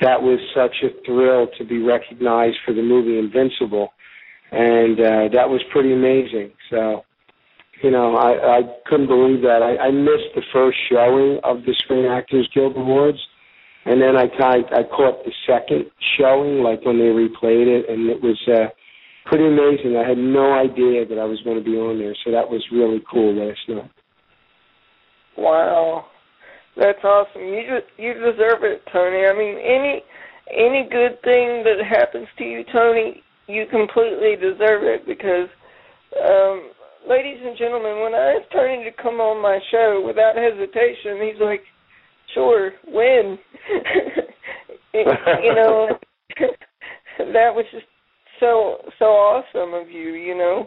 that 0.00 0.22
was 0.22 0.38
such 0.54 0.76
a 0.84 0.94
thrill 1.04 1.48
to 1.58 1.64
be 1.64 1.82
recognized 1.82 2.58
for 2.64 2.72
the 2.72 2.82
movie 2.82 3.18
Invincible, 3.18 3.92
and 4.52 5.00
uh, 5.00 5.28
that 5.34 5.50
was 5.50 5.60
pretty 5.72 5.92
amazing. 5.92 6.52
So 6.70 7.02
you 7.82 7.90
know, 7.90 8.14
I, 8.14 8.58
I 8.58 8.60
couldn't 8.86 9.08
believe 9.08 9.42
that. 9.42 9.60
I, 9.60 9.88
I 9.88 9.90
missed 9.90 10.36
the 10.36 10.42
first 10.52 10.78
showing 10.88 11.40
of 11.42 11.64
the 11.64 11.74
Screen 11.78 12.04
Actors 12.04 12.48
Guild 12.54 12.76
Awards, 12.76 13.18
and 13.84 14.00
then 14.00 14.16
I 14.16 14.28
I, 14.38 14.80
I 14.80 14.82
caught 14.84 15.24
the 15.24 15.32
second 15.46 15.86
showing, 16.18 16.62
like 16.62 16.84
when 16.84 16.98
they 16.98 17.12
replayed 17.12 17.66
it, 17.66 17.88
and 17.88 18.10
it 18.10 18.22
was 18.22 18.38
uh, 18.48 18.68
pretty 19.26 19.46
amazing. 19.46 19.96
I 19.96 20.08
had 20.08 20.18
no 20.18 20.52
idea 20.52 21.06
that 21.06 21.18
I 21.18 21.24
was 21.24 21.40
going 21.42 21.58
to 21.58 21.64
be 21.64 21.76
on 21.76 21.98
there, 21.98 22.14
so 22.24 22.30
that 22.32 22.48
was 22.48 22.64
really 22.72 23.02
cool 23.10 23.34
last 23.34 23.60
night. 23.68 23.90
Wow, 25.36 26.06
that's 26.76 27.02
awesome. 27.04 27.42
You 27.42 27.62
de- 27.62 28.02
you 28.02 28.14
deserve 28.14 28.64
it, 28.64 28.82
Tony. 28.92 29.24
I 29.26 29.32
mean, 29.32 29.56
any 29.58 30.02
any 30.50 30.88
good 30.90 31.22
thing 31.22 31.64
that 31.64 31.78
happens 31.88 32.26
to 32.38 32.44
you, 32.44 32.64
Tony, 32.72 33.22
you 33.46 33.66
completely 33.70 34.34
deserve 34.36 34.82
it 34.82 35.06
because, 35.06 35.48
um, 36.18 36.70
ladies 37.08 37.38
and 37.42 37.56
gentlemen, 37.56 38.02
when 38.02 38.14
I 38.14 38.36
asked 38.36 38.52
Tony 38.52 38.84
to 38.84 39.02
come 39.02 39.20
on 39.20 39.40
my 39.40 39.58
show 39.70 40.02
without 40.04 40.36
hesitation, 40.36 41.22
he's 41.22 41.40
like, 41.40 41.62
"Sure, 42.34 42.72
when?" 42.86 43.38
you 44.94 45.54
know, 45.54 45.88
that 47.18 47.54
was 47.54 47.64
just 47.72 47.86
so 48.40 48.78
so 48.98 49.04
awesome 49.06 49.74
of 49.74 49.90
you, 49.90 50.14
you 50.14 50.36
know, 50.36 50.66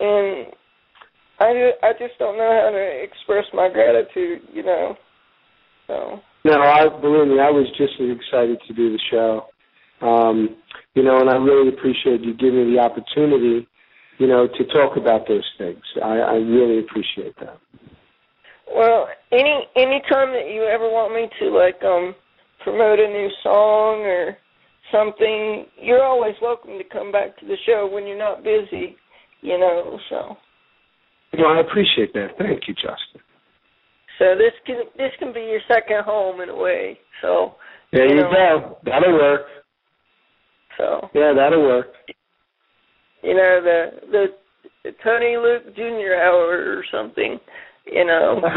and 0.00 0.46
I 1.40 1.52
ju- 1.52 1.78
I 1.82 1.92
just 1.92 2.18
don't 2.18 2.38
know 2.38 2.60
how 2.64 2.70
to 2.70 3.02
express 3.02 3.44
my 3.52 3.68
gratitude, 3.68 4.42
you 4.52 4.62
know. 4.62 4.96
So 5.86 6.20
No, 6.44 6.60
I 6.60 6.88
believe 6.88 7.28
me, 7.28 7.40
I 7.40 7.50
was 7.50 7.66
just 7.76 7.94
as 8.00 8.16
excited 8.16 8.58
to 8.66 8.74
do 8.74 8.92
the 8.92 9.00
show. 9.10 9.46
Um, 10.00 10.56
you 10.94 11.02
know, 11.02 11.20
and 11.20 11.30
I 11.30 11.36
really 11.36 11.68
appreciate 11.68 12.22
you 12.22 12.34
giving 12.34 12.68
me 12.68 12.76
the 12.76 12.80
opportunity, 12.82 13.66
you 14.18 14.26
know, 14.26 14.46
to 14.46 14.64
talk 14.66 14.96
about 14.96 15.26
those 15.28 15.48
things. 15.58 15.82
I, 16.02 16.18
I 16.18 16.34
really 16.34 16.80
appreciate 16.80 17.34
that. 17.40 17.58
Well, 18.74 19.08
any 19.32 19.66
any 19.76 20.00
time 20.10 20.32
that 20.32 20.50
you 20.52 20.64
ever 20.64 20.88
want 20.88 21.14
me 21.14 21.28
to 21.40 21.50
like 21.56 21.82
um 21.84 22.14
promote 22.64 22.98
a 22.98 23.08
new 23.08 23.28
song 23.42 24.00
or 24.02 24.36
something, 24.92 25.66
you're 25.80 26.02
always 26.04 26.34
welcome 26.42 26.78
to 26.78 26.84
come 26.84 27.10
back 27.12 27.36
to 27.38 27.46
the 27.46 27.56
show 27.66 27.88
when 27.92 28.06
you're 28.06 28.18
not 28.18 28.44
busy, 28.44 28.96
you 29.40 29.58
know. 29.58 29.98
So 30.10 30.36
No, 31.36 31.46
I 31.46 31.60
appreciate 31.60 32.12
that. 32.14 32.28
Thank 32.38 32.68
you, 32.68 32.74
Justin. 32.74 33.20
so 34.18 34.34
this 34.36 34.52
can 34.66 34.82
this 34.96 35.12
can 35.18 35.32
be 35.32 35.40
your 35.40 35.60
second 35.68 36.04
home 36.04 36.40
in 36.40 36.48
a 36.48 36.56
way. 36.56 36.98
So 37.20 37.54
There 37.92 38.06
you 38.08 38.16
know. 38.22 38.30
go. 38.30 38.78
That'll 38.84 39.12
work. 39.14 39.42
so 40.78 41.08
Yeah, 41.14 41.32
that'll 41.36 41.62
work. 41.62 41.88
you 43.22 43.34
know 43.34 43.60
the 43.62 43.90
the, 44.10 44.26
the 44.84 44.90
Tony 45.04 45.36
Luke 45.36 45.74
Jr. 45.76 46.14
hour 46.20 46.76
or 46.78 46.84
something, 46.92 47.38
you 47.86 48.04
know. 48.04 48.40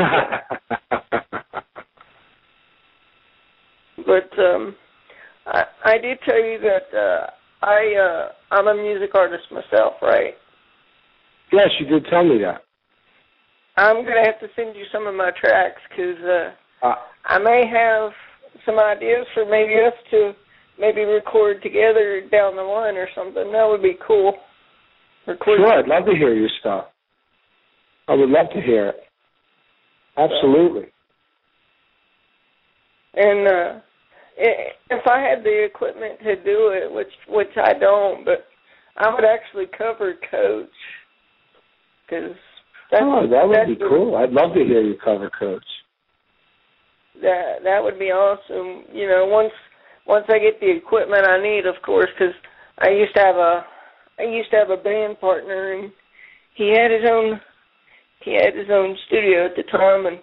but 4.06 4.40
um 4.40 4.76
I 5.46 5.64
I 5.86 5.98
did 5.98 6.20
tell 6.26 6.44
you 6.44 6.60
that 6.60 6.94
uh 6.98 7.28
I 7.66 7.96
uh 7.96 8.30
I'm 8.52 8.68
a 8.68 8.76
music 8.76 9.16
artist 9.16 9.52
myself, 9.52 9.94
right? 10.02 10.36
yes, 11.52 11.70
you 11.80 11.86
did 11.86 12.06
tell 12.10 12.24
me 12.24 12.38
that. 12.40 12.62
I'm 13.78 14.04
going 14.04 14.16
to 14.16 14.24
have 14.24 14.40
to 14.40 14.48
send 14.56 14.76
you 14.76 14.86
some 14.92 15.06
of 15.06 15.16
my 15.16 15.32
tracks 15.32 15.82
cuz 15.96 16.18
uh 16.24 16.52
Uh, 16.86 16.96
I 17.26 17.40
may 17.40 17.66
have 17.68 18.12
some 18.66 18.80
ideas 18.80 19.26
for 19.34 19.46
maybe 19.46 19.76
us 19.76 19.94
to 20.12 20.34
maybe 20.80 21.02
record 21.04 21.62
together 21.64 22.22
down 22.32 22.56
the 22.56 22.62
line 22.62 22.96
or 22.98 23.08
something. 23.16 23.52
That 23.52 23.68
would 23.68 23.82
be 23.82 23.98
cool. 24.06 24.34
Record 25.28 25.58
Sure, 25.60 25.74
I'd 25.80 25.88
love 25.88 26.06
to 26.06 26.16
hear 26.16 26.34
your 26.34 26.50
stuff. 26.60 26.86
I 28.08 28.14
would 28.14 28.30
love 28.30 28.50
to 28.54 28.62
hear 28.62 28.88
it. 28.90 29.05
Absolutely. 30.18 30.88
And 33.16 33.48
uh 33.48 33.80
if 34.38 35.08
I 35.08 35.20
had 35.20 35.44
the 35.44 35.64
equipment 35.64 36.20
to 36.24 36.36
do 36.36 36.72
it, 36.74 36.92
which 36.92 37.12
which 37.28 37.56
I 37.58 37.74
don't, 37.80 38.26
but 38.26 38.46
I 38.98 39.14
would 39.14 39.24
actually 39.26 39.66
cover 39.78 40.14
Coach 40.30 40.70
because 42.06 42.36
that's 42.92 43.04
oh, 43.04 43.28
that 43.30 43.48
would 43.48 43.78
be 43.78 43.84
cool. 43.88 44.16
I'd 44.16 44.32
love 44.32 44.54
to 44.54 44.64
hear 44.64 44.82
you 44.82 44.96
cover 45.04 45.30
Coach. 45.38 45.64
That 47.22 47.60
that 47.64 47.84
would 47.84 47.98
be 47.98 48.12
awesome. 48.12 48.84
You 48.94 49.08
know, 49.08 49.26
once 49.26 49.54
once 50.06 50.26
I 50.30 50.40
get 50.40 50.60
the 50.60 50.70
equipment 50.70 51.28
I 51.28 51.42
need, 51.42 51.66
of 51.66 51.82
course, 51.84 52.10
because 52.18 52.36
I 52.80 52.90
used 52.90 53.16
to 53.16 53.22
have 53.22 53.36
a 53.36 53.66
I 54.20 54.24
used 54.24 54.52
to 54.52 54.58
have 54.58 54.70
a 54.70 54.78
band 54.78 55.20
partner, 55.20 55.74
and 55.74 55.92
he 56.56 56.70
had 56.70 56.92
his 56.92 57.10
own 57.10 57.40
he 58.26 58.34
had 58.34 58.56
his 58.56 58.68
own 58.72 58.98
studio 59.08 59.46
at 59.46 59.56
the 59.56 59.64
time, 59.72 60.08
and 60.08 60.20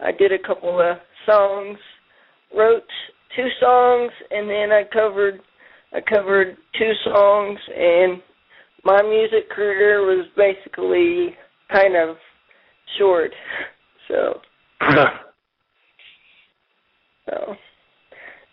I 0.00 0.10
did 0.10 0.32
a 0.32 0.46
couple 0.46 0.80
of 0.80 0.96
songs, 1.24 1.78
wrote 2.54 2.82
two 3.36 3.48
songs, 3.60 4.10
and 4.30 4.50
then 4.50 4.72
I 4.72 4.82
covered 4.92 5.40
I 5.92 6.00
covered 6.00 6.56
two 6.78 6.92
songs, 7.04 7.58
and 7.74 8.20
my 8.84 9.02
music 9.02 9.48
career 9.50 10.02
was 10.02 10.26
basically 10.36 11.36
kind 11.72 11.96
of 11.96 12.16
short. 12.98 13.32
So 14.08 14.40
so. 17.30 17.54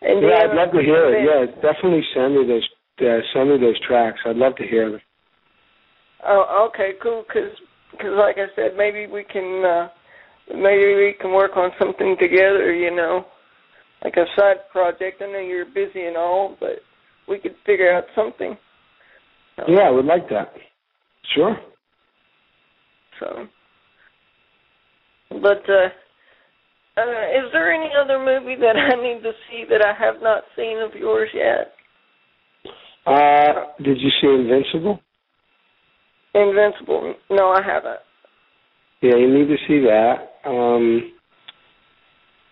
And 0.02 0.22
yeah, 0.22 0.44
I'd 0.44 0.56
love 0.56 0.72
to 0.72 0.82
hear 0.84 1.10
it. 1.10 1.26
Yeah, 1.26 1.46
definitely 1.56 2.04
send 2.13 2.36
me 2.36 2.46
those. 2.46 2.70
Uh, 3.02 3.22
send 3.34 3.50
me 3.50 3.58
those 3.60 3.80
tracks. 3.88 4.20
I'd 4.24 4.36
love 4.36 4.56
to 4.58 4.68
hear 4.68 4.92
them. 4.92 5.02
Oh, 6.24 6.70
okay, 6.70 6.92
cool. 7.02 7.24
Because, 7.28 7.50
cause 8.00 8.16
like 8.18 8.38
I 8.38 8.48
said, 8.56 8.78
maybe 8.78 9.08
we 9.08 9.24
can, 9.24 9.64
uh, 9.66 9.88
maybe 10.50 10.96
we 10.96 11.16
can 11.20 11.32
work 11.32 11.52
on 11.56 11.72
something 11.80 12.16
together. 12.20 12.74
You 12.74 12.96
know, 12.96 13.26
like 14.04 14.16
a 14.18 14.26
side 14.36 14.70
project. 14.72 15.22
I 15.22 15.32
know 15.32 15.40
you're 15.40 15.66
busy 15.66 16.06
and 16.06 16.18
all, 16.18 16.58
but 16.60 16.80
we 17.28 17.40
could 17.40 17.56
figure 17.66 17.94
out 17.94 18.06
something. 18.16 18.58
So, 19.58 19.64
Yeah, 19.68 19.88
I 19.88 19.92
would 19.92 20.06
like 20.06 20.30
that. 20.30 20.54
Sure. 21.36 21.58
So, 23.20 23.48
but 25.30 25.68
uh, 25.68 25.90
uh, 26.98 27.02
is 27.02 27.52
there 27.52 27.74
any 27.74 27.90
other 28.00 28.20
movie 28.20 28.56
that 28.60 28.76
I 28.76 28.96
need 28.96 29.24
to 29.24 29.32
see 29.50 29.66
that 29.70 29.86
I 29.86 29.94
have 29.94 30.22
not 30.22 30.44
seen 30.56 30.80
of 30.80 30.94
yours 30.94 31.30
yet? 31.34 31.74
Uh, 33.06 33.66
did 33.84 33.98
you 34.00 34.10
see 34.22 34.28
Invincible? 34.28 35.00
Invincible? 36.41 37.15
No, 37.30 37.50
I 37.50 37.62
haven't. 37.62 38.00
Yeah, 39.02 39.15
you 39.15 39.32
need 39.32 39.47
to 39.47 39.58
see 39.67 39.80
that. 39.82 40.34
Um, 40.45 41.13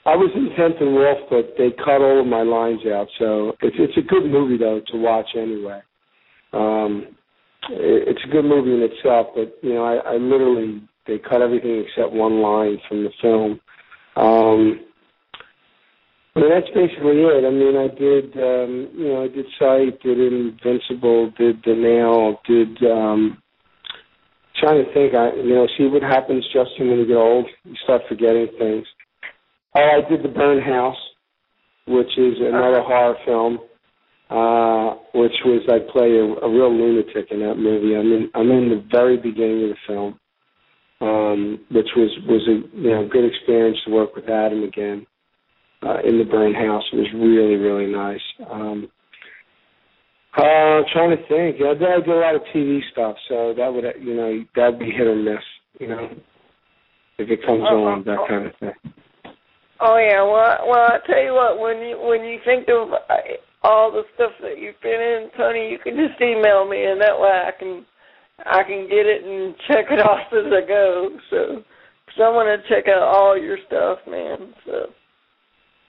I 0.05 0.15
was 0.15 0.29
in 0.35 0.55
Tenth 0.55 0.75
and 0.79 0.93
Wolf, 0.93 1.17
but 1.29 1.55
they 1.57 1.71
cut 1.71 2.01
all 2.01 2.21
of 2.21 2.27
my 2.27 2.43
lines 2.43 2.81
out, 2.85 3.07
so 3.17 3.53
it's 3.61 3.75
it's 3.79 3.97
a 3.97 4.01
good 4.01 4.25
movie 4.25 4.57
though 4.57 4.81
to 4.91 4.97
watch 4.97 5.29
anyway. 5.35 5.81
Um, 6.53 7.07
it, 7.69 8.09
it's 8.09 8.23
a 8.23 8.31
good 8.31 8.45
movie 8.45 8.73
in 8.75 8.83
itself, 8.83 9.27
but 9.35 9.57
you 9.63 9.73
know, 9.73 9.83
I, 9.83 10.13
I 10.13 10.17
literally 10.17 10.83
they 11.07 11.17
cut 11.17 11.41
everything 11.41 11.83
except 11.87 12.13
one 12.13 12.41
line 12.41 12.77
from 12.87 13.03
the 13.03 13.11
film. 13.21 13.59
Um, 14.15 14.81
but 16.35 16.49
that's 16.49 16.67
basically 16.75 17.21
it. 17.21 17.45
I 17.45 17.49
mean, 17.49 17.75
I 17.77 17.87
did, 17.87 18.35
um, 18.37 18.89
you 18.93 19.07
know, 19.07 19.23
I 19.23 19.27
did 19.27 19.45
Sight, 19.57 20.01
did 20.03 20.19
Invincible, 20.19 21.31
did 21.37 21.61
The 21.65 21.73
Nail, 21.73 22.39
did. 22.45 22.91
um 22.91 23.41
Trying 24.59 24.85
to 24.85 24.93
think, 24.93 25.13
I 25.13 25.33
you 25.35 25.53
know, 25.53 25.67
see 25.77 25.85
what 25.87 26.01
happens, 26.01 26.45
Justin, 26.45 26.89
when 26.89 26.99
you 26.99 27.07
get 27.07 27.17
old. 27.17 27.45
You 27.63 27.75
start 27.83 28.01
forgetting 28.07 28.47
things. 28.57 28.85
Oh, 29.75 30.01
I 30.03 30.09
did 30.09 30.23
The 30.23 30.29
Burn 30.29 30.61
House, 30.61 30.97
which 31.87 32.17
is 32.17 32.35
another 32.39 32.81
horror 32.81 33.15
film. 33.25 33.59
Uh, 34.27 34.97
which 35.13 35.37
was 35.45 35.61
I 35.69 35.77
play 35.93 36.17
a, 36.17 36.25
a 36.25 36.49
real 36.49 36.73
lunatic 36.73 37.27
in 37.29 37.41
that 37.41 37.55
movie. 37.61 37.95
I'm 37.95 38.11
in 38.11 38.29
I'm 38.33 38.49
in 38.49 38.69
the 38.69 38.83
very 38.91 39.17
beginning 39.17 39.65
of 39.65 39.69
the 39.69 39.75
film, 39.85 40.19
um, 40.99 41.65
which 41.69 41.89
was 41.95 42.09
was 42.27 42.41
a 42.49 42.75
you 42.75 42.89
know 42.89 43.07
good 43.07 43.23
experience 43.23 43.77
to 43.85 43.91
work 43.93 44.15
with 44.15 44.27
Adam 44.27 44.63
again 44.63 45.05
uh, 45.83 45.97
in 46.03 46.17
the 46.17 46.25
Burn 46.25 46.55
House. 46.55 46.81
It 46.91 46.95
was 46.95 47.13
really 47.13 47.55
really 47.55 47.85
nice. 47.85 48.21
Um, 48.49 48.89
uh, 50.37 50.41
I'm 50.41 50.85
trying 50.91 51.11
to 51.11 51.27
think. 51.27 51.57
I 51.61 51.73
did, 51.73 51.83
I 51.83 51.99
did 51.99 52.09
a 52.09 52.15
lot 52.19 52.35
of 52.35 52.41
TV 52.53 52.79
stuff, 52.91 53.15
so 53.29 53.53
that 53.57 53.71
would 53.73 53.85
you 54.01 54.15
know 54.15 54.43
that'd 54.55 54.79
be 54.79 54.91
hit 54.91 55.07
or 55.07 55.15
miss. 55.15 55.43
You 55.79 55.87
know, 55.87 56.09
if 57.17 57.29
it 57.29 57.45
comes 57.45 57.63
Uh-huh. 57.63 57.75
on, 57.75 58.03
that 58.05 58.27
kind 58.27 58.45
of 58.47 58.53
thing. 58.59 58.73
Oh 59.79 59.97
yeah, 59.97 60.21
well, 60.23 60.67
well, 60.69 60.87
I 60.91 60.99
tell 61.05 61.21
you 61.21 61.33
what, 61.33 61.59
when 61.59 61.79
you 61.87 61.99
when 61.99 62.23
you 62.23 62.39
think 62.45 62.67
of 62.69 62.93
uh, 62.93 62.99
all 63.63 63.91
the 63.91 64.03
stuff 64.15 64.31
that 64.41 64.57
you've 64.59 64.79
been 64.81 65.01
in, 65.01 65.29
Tony, 65.37 65.69
you 65.69 65.79
can 65.79 65.95
just 65.95 66.19
email 66.21 66.67
me, 66.67 66.83
and 66.85 66.99
that 67.01 67.19
way 67.19 67.29
I 67.47 67.51
can 67.57 67.85
I 68.45 68.63
can 68.63 68.87
get 68.87 69.05
it 69.05 69.23
and 69.23 69.55
check 69.67 69.85
it 69.91 69.99
off 69.99 70.31
as 70.31 70.51
I 70.51 70.65
go. 70.67 71.09
So, 71.29 71.37
cause 72.07 72.19
I 72.23 72.29
want 72.29 72.47
to 72.49 72.69
check 72.69 72.87
out 72.87 73.01
all 73.03 73.37
your 73.37 73.57
stuff, 73.67 73.99
man. 74.09 74.53
So, 74.65 74.87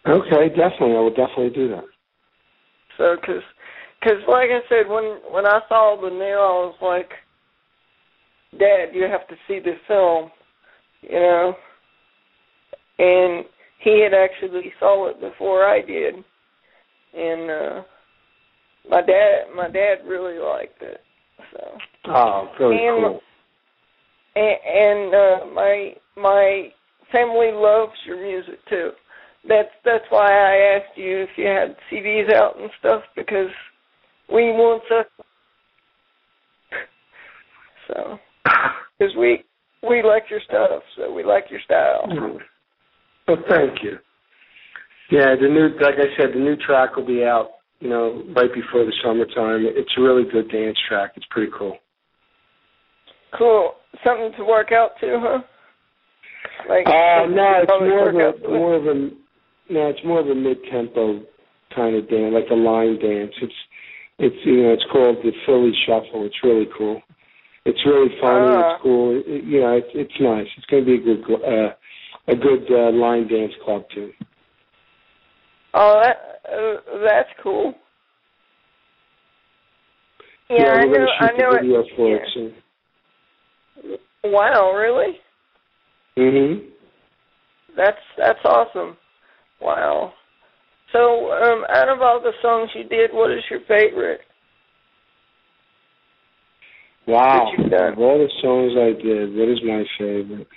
Okay, 0.09 0.49
definitely. 0.51 0.97
I 0.97 1.01
will 1.01 1.11
definitely 1.11 1.51
do 1.51 1.69
that. 1.71 1.85
so 2.97 3.17
cause 3.25 3.43
cause 4.03 4.23
like 4.29 4.51
I 4.51 4.61
said, 4.69 4.89
when 4.89 5.19
when 5.31 5.47
I 5.47 5.61
saw 5.69 5.97
the 6.01 6.11
nail, 6.11 6.41
I 6.41 6.67
was 6.67 6.77
like, 6.83 7.11
Dad, 8.59 8.95
you 8.95 9.05
have 9.05 9.27
to 9.29 9.35
see 9.47 9.59
this 9.61 9.79
film, 9.87 10.31
you 11.03 11.19
know. 11.19 11.55
And 12.99 13.45
he 13.81 14.01
had 14.03 14.15
actually 14.15 14.73
saw 14.79 15.09
it 15.09 15.21
before 15.21 15.65
I 15.65 15.83
did, 15.83 16.15
and 17.17 17.51
uh 17.51 17.83
my 18.89 19.03
dad 19.03 19.47
my 19.55 19.69
dad 19.69 19.97
really 20.07 20.39
liked 20.39 20.81
it. 20.83 21.01
So 21.53 21.79
Oh, 22.07 22.49
very 22.59 22.87
And- 22.87 23.03
cool. 23.05 23.21
and, 24.37 24.57
and 24.65 25.15
uh 25.15 25.47
my 25.55 25.95
my 26.17 26.73
family 27.13 27.51
loves 27.53 27.93
your 28.07 28.17
music 28.23 28.59
too. 28.69 28.93
That's 29.49 29.69
that's 29.85 30.05
why 30.09 30.27
I 30.33 30.77
asked 30.79 30.97
you 30.97 31.19
if 31.23 31.31
you 31.37 31.47
had 31.47 31.77
CDs 31.91 32.33
out 32.33 32.59
and 32.59 32.71
stuff 32.81 33.03
because 33.15 33.51
we 34.33 34.53
want 34.53 34.83
to. 34.89 35.03
So, 37.89 38.19
because 38.99 39.15
we 39.17 39.45
we 39.89 40.03
like 40.03 40.25
your 40.31 40.41
stuff, 40.45 40.83
so 40.97 41.13
we 41.13 41.25
like 41.25 41.45
your 41.51 41.61
style. 41.65 42.09
Well, 43.29 43.37
thank 43.49 43.83
you. 43.83 43.99
Yeah, 45.11 45.35
the 45.41 45.49
new, 45.49 45.69
like 45.81 45.95
I 45.99 46.17
said, 46.17 46.35
the 46.35 46.41
new 46.41 46.57
track 46.57 46.97
will 46.97 47.07
be 47.07 47.23
out, 47.23 47.51
you 47.81 47.89
know, 47.89 48.25
right 48.35 48.53
before 48.53 48.85
the 48.85 48.93
summertime. 49.05 49.65
It's 49.65 49.93
a 49.97 50.01
really 50.01 50.25
good 50.31 50.51
dance 50.51 50.77
track. 50.89 51.13
It's 51.17 51.27
pretty 51.31 51.53
cool. 51.57 51.79
Cool. 53.39 53.75
Something 54.05 54.33
to 54.39 54.45
work 54.45 54.73
out 54.73 54.93
to, 55.01 55.21
huh? 55.23 55.43
Like 56.69 56.87
Uh, 56.87 57.27
no, 57.27 57.63
it's 57.63 57.73
more 57.81 58.09
of 58.09 58.15
a 58.17 58.49
more 58.49 58.75
of 58.75 58.87
a 58.87 59.11
no, 59.69 59.89
it's 59.89 60.05
more 60.05 60.21
of 60.21 60.29
a 60.29 60.35
mid-tempo 60.35 61.23
kind 61.75 61.97
of 61.97 62.09
dance, 62.09 62.33
like 62.33 62.51
a 62.51 62.55
line 62.55 62.99
dance. 63.01 63.33
It's 63.43 63.53
it's 64.19 64.37
you 64.45 64.63
know, 64.63 64.73
it's 64.73 64.85
called 64.91 65.17
the 65.23 65.33
Philly 65.45 65.73
Shuffle. 65.87 66.25
It's 66.25 66.43
really 66.43 66.67
cool. 66.77 67.03
It's 67.65 67.81
really 67.85 68.11
funny. 68.21 68.55
Ah. 68.57 68.75
It's 68.75 68.83
cool. 68.83 69.23
It, 69.27 69.45
you 69.45 69.61
know, 69.61 69.73
it's 69.77 69.89
it's 69.95 70.21
nice. 70.21 70.47
It's 70.57 70.67
going 70.67 70.85
to 70.85 70.87
be 70.87 70.97
a 70.97 71.05
good 71.05 71.43
uh, 71.43 71.75
a 72.29 72.35
good 72.37 72.71
uh, 72.71 72.93
line 72.93 73.29
dance 73.29 73.53
club 73.65 73.85
too. 73.95 74.11
Oh, 75.75 76.01
that 76.03 76.17
uh, 76.51 76.99
that's 77.05 77.29
cool. 77.43 77.75
Yeah, 80.49 80.75
I 80.75 80.87
we're 80.87 81.05
know. 81.05 81.07
I 81.21 81.31
know 81.37 81.51
video 81.61 81.81
it. 81.81 81.87
for 81.97 82.09
yeah. 82.09 82.17
it 82.17 82.29
soon. 82.33 82.55
Wow, 84.25 84.73
really? 84.73 85.19
Mhm. 86.17 86.69
That's 87.77 87.99
that's 88.17 88.39
awesome. 88.45 88.97
Wow. 89.61 90.13
So, 90.97 91.31
um, 91.31 91.65
out 91.75 91.91
of 91.91 92.01
all 92.01 92.21
the 92.23 92.33
songs 92.41 92.71
you 92.75 92.85
did, 92.85 93.11
what 93.13 93.31
is 93.31 93.43
your 93.51 93.61
favorite? 93.69 94.21
Wow. 97.07 97.53
Of 97.59 97.99
all 97.99 98.19
the 98.19 98.31
songs 98.41 98.73
I 98.79 99.01
did, 99.03 99.35
what 99.37 99.49
is 99.49 99.59
my 99.63 99.85
favorite? 99.99 100.49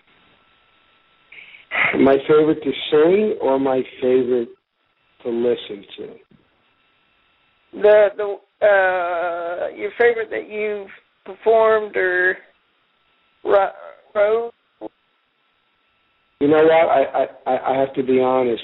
My 2.00 2.16
favorite 2.26 2.64
to 2.64 2.72
sing 2.90 3.38
or 3.42 3.60
my 3.60 3.82
favorite 4.02 4.50
to 5.24 5.30
listen 5.30 5.86
to? 5.98 6.08
The 7.74 8.08
the 8.18 8.66
uh 8.66 9.76
your 9.76 9.92
favorite 10.00 10.30
that 10.30 10.50
you've 10.50 10.88
performed 11.26 11.98
or 11.98 12.38
wrote? 13.44 14.54
You 16.40 16.48
know 16.48 16.64
what? 16.64 16.72
I 16.72 17.28
I 17.46 17.74
I 17.74 17.80
have 17.80 17.94
to 17.96 18.04
be 18.04 18.22
honest. 18.22 18.64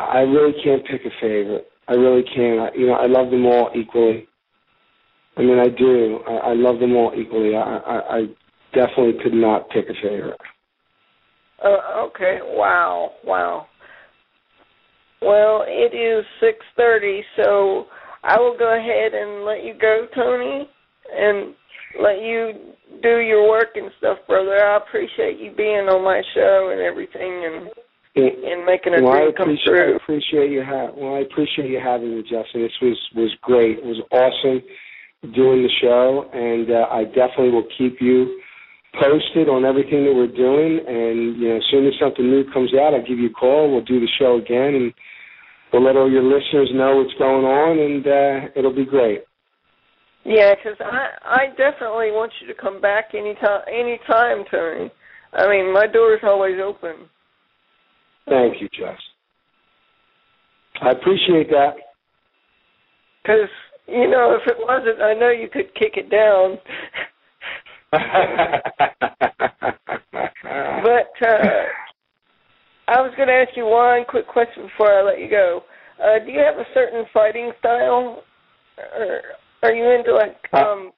I 0.00 0.20
really 0.20 0.54
can't 0.62 0.84
pick 0.86 1.02
a 1.04 1.10
favorite. 1.20 1.66
I 1.88 1.94
really 1.94 2.22
can't. 2.22 2.60
I, 2.60 2.70
you 2.76 2.86
know, 2.86 2.94
I 2.94 3.06
love 3.06 3.30
them 3.30 3.46
all 3.46 3.70
equally. 3.74 4.28
I 5.36 5.42
mean, 5.42 5.58
I 5.58 5.68
do. 5.68 6.20
I, 6.28 6.50
I 6.50 6.54
love 6.54 6.80
them 6.80 6.94
all 6.96 7.12
equally. 7.16 7.56
I, 7.56 7.60
I, 7.60 8.16
I 8.18 8.26
definitely 8.72 9.22
could 9.22 9.34
not 9.34 9.68
pick 9.70 9.86
a 9.88 9.94
favorite. 9.94 10.40
Uh, 11.64 12.06
okay. 12.06 12.38
Wow. 12.42 13.12
Wow. 13.24 13.66
Well, 15.22 15.64
it 15.66 15.94
is 15.94 16.24
six 16.40 16.58
thirty, 16.76 17.22
so 17.36 17.86
I 18.22 18.38
will 18.38 18.56
go 18.58 18.74
ahead 18.74 19.12
and 19.12 19.44
let 19.44 19.64
you 19.64 19.74
go, 19.78 20.06
Tony, 20.14 20.68
and 21.12 21.54
let 22.00 22.22
you 22.22 22.52
do 23.02 23.18
your 23.18 23.48
work 23.48 23.74
and 23.74 23.90
stuff, 23.98 24.18
brother. 24.26 24.64
I 24.64 24.78
appreciate 24.78 25.38
you 25.38 25.52
being 25.54 25.88
on 25.88 26.04
my 26.04 26.22
show 26.34 26.70
and 26.72 26.80
everything, 26.80 27.44
and 27.44 27.70
and 28.26 28.66
making 28.66 28.94
a 28.94 29.02
well, 29.02 29.12
dream 29.12 29.32
come 29.36 29.50
appreciate, 29.50 29.64
true. 29.64 29.92
I 29.92 29.96
appreciate 29.96 30.50
you 30.50 30.62
ha- 30.64 30.92
well, 30.96 31.14
I 31.14 31.20
appreciate 31.20 31.70
you 31.70 31.80
having 31.80 32.16
me, 32.16 32.22
Justin. 32.22 32.62
This 32.62 32.76
was 32.82 32.98
was 33.14 33.32
great. 33.42 33.78
It 33.78 33.84
was 33.84 34.00
awesome 34.12 34.62
doing 35.34 35.62
the 35.62 35.72
show, 35.80 36.28
and 36.32 36.70
uh, 36.70 36.86
I 36.90 37.04
definitely 37.04 37.50
will 37.50 37.68
keep 37.76 38.00
you 38.00 38.40
posted 38.98 39.48
on 39.48 39.64
everything 39.64 40.04
that 40.04 40.14
we're 40.14 40.32
doing. 40.32 40.80
And 40.86 41.36
you 41.40 41.48
know, 41.48 41.56
as 41.56 41.66
soon 41.70 41.86
as 41.86 41.92
something 42.00 42.24
new 42.24 42.44
comes 42.52 42.72
out, 42.74 42.94
I'll 42.94 43.06
give 43.06 43.18
you 43.18 43.28
a 43.28 43.38
call. 43.38 43.70
We'll 43.70 43.84
do 43.84 44.00
the 44.00 44.08
show 44.18 44.36
again, 44.38 44.74
and 44.74 44.94
we'll 45.72 45.84
let 45.84 45.96
all 45.96 46.10
your 46.10 46.24
listeners 46.24 46.70
know 46.72 46.96
what's 46.96 47.14
going 47.18 47.44
on, 47.44 47.78
and 47.78 48.06
uh, 48.06 48.52
it'll 48.56 48.74
be 48.74 48.86
great. 48.86 49.22
Yeah, 50.24 50.54
'cause 50.54 50.76
I 50.80 51.08
I 51.24 51.46
definitely 51.56 52.10
want 52.12 52.32
you 52.40 52.46
to 52.48 52.54
come 52.54 52.80
back 52.80 53.14
anytime 53.14 53.62
anytime, 53.68 54.44
Tony. 54.50 54.90
I 55.32 55.48
mean, 55.48 55.72
my 55.72 55.86
door's 55.86 56.20
always 56.24 56.58
open. 56.60 57.08
Thank 58.28 58.60
you, 58.60 58.68
Jess. 58.72 58.98
I 60.82 60.90
appreciate 60.90 61.50
that. 61.50 61.74
Because, 63.22 63.48
you 63.86 64.08
know, 64.08 64.36
if 64.40 64.46
it 64.46 64.56
wasn't, 64.58 65.02
I 65.02 65.14
know 65.14 65.30
you 65.30 65.48
could 65.52 65.74
kick 65.74 65.94
it 65.96 66.10
down. 66.10 66.58
but 67.92 68.00
uh 71.26 71.64
I 72.88 73.00
was 73.00 73.12
going 73.16 73.28
to 73.28 73.34
ask 73.34 73.56
you 73.56 73.66
one 73.66 74.04
quick 74.08 74.26
question 74.28 74.64
before 74.64 74.92
I 74.92 75.02
let 75.02 75.18
you 75.20 75.28
go. 75.28 75.62
Uh 76.02 76.24
do 76.24 76.30
you 76.30 76.38
have 76.38 76.56
a 76.58 76.64
certain 76.72 77.04
fighting 77.12 77.50
style, 77.58 78.22
or 78.78 79.20
are 79.64 79.72
you 79.72 79.84
into 79.90 80.14
like 80.14 80.36
um 80.54 80.92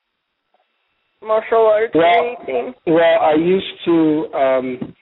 martial 1.22 1.66
arts 1.66 1.92
or 1.94 2.00
Well- 2.02 2.36
anything? 2.38 2.74
Well, 2.86 3.20
I 3.20 3.34
used 3.34 3.84
to. 3.86 4.34
Um, 4.34 4.94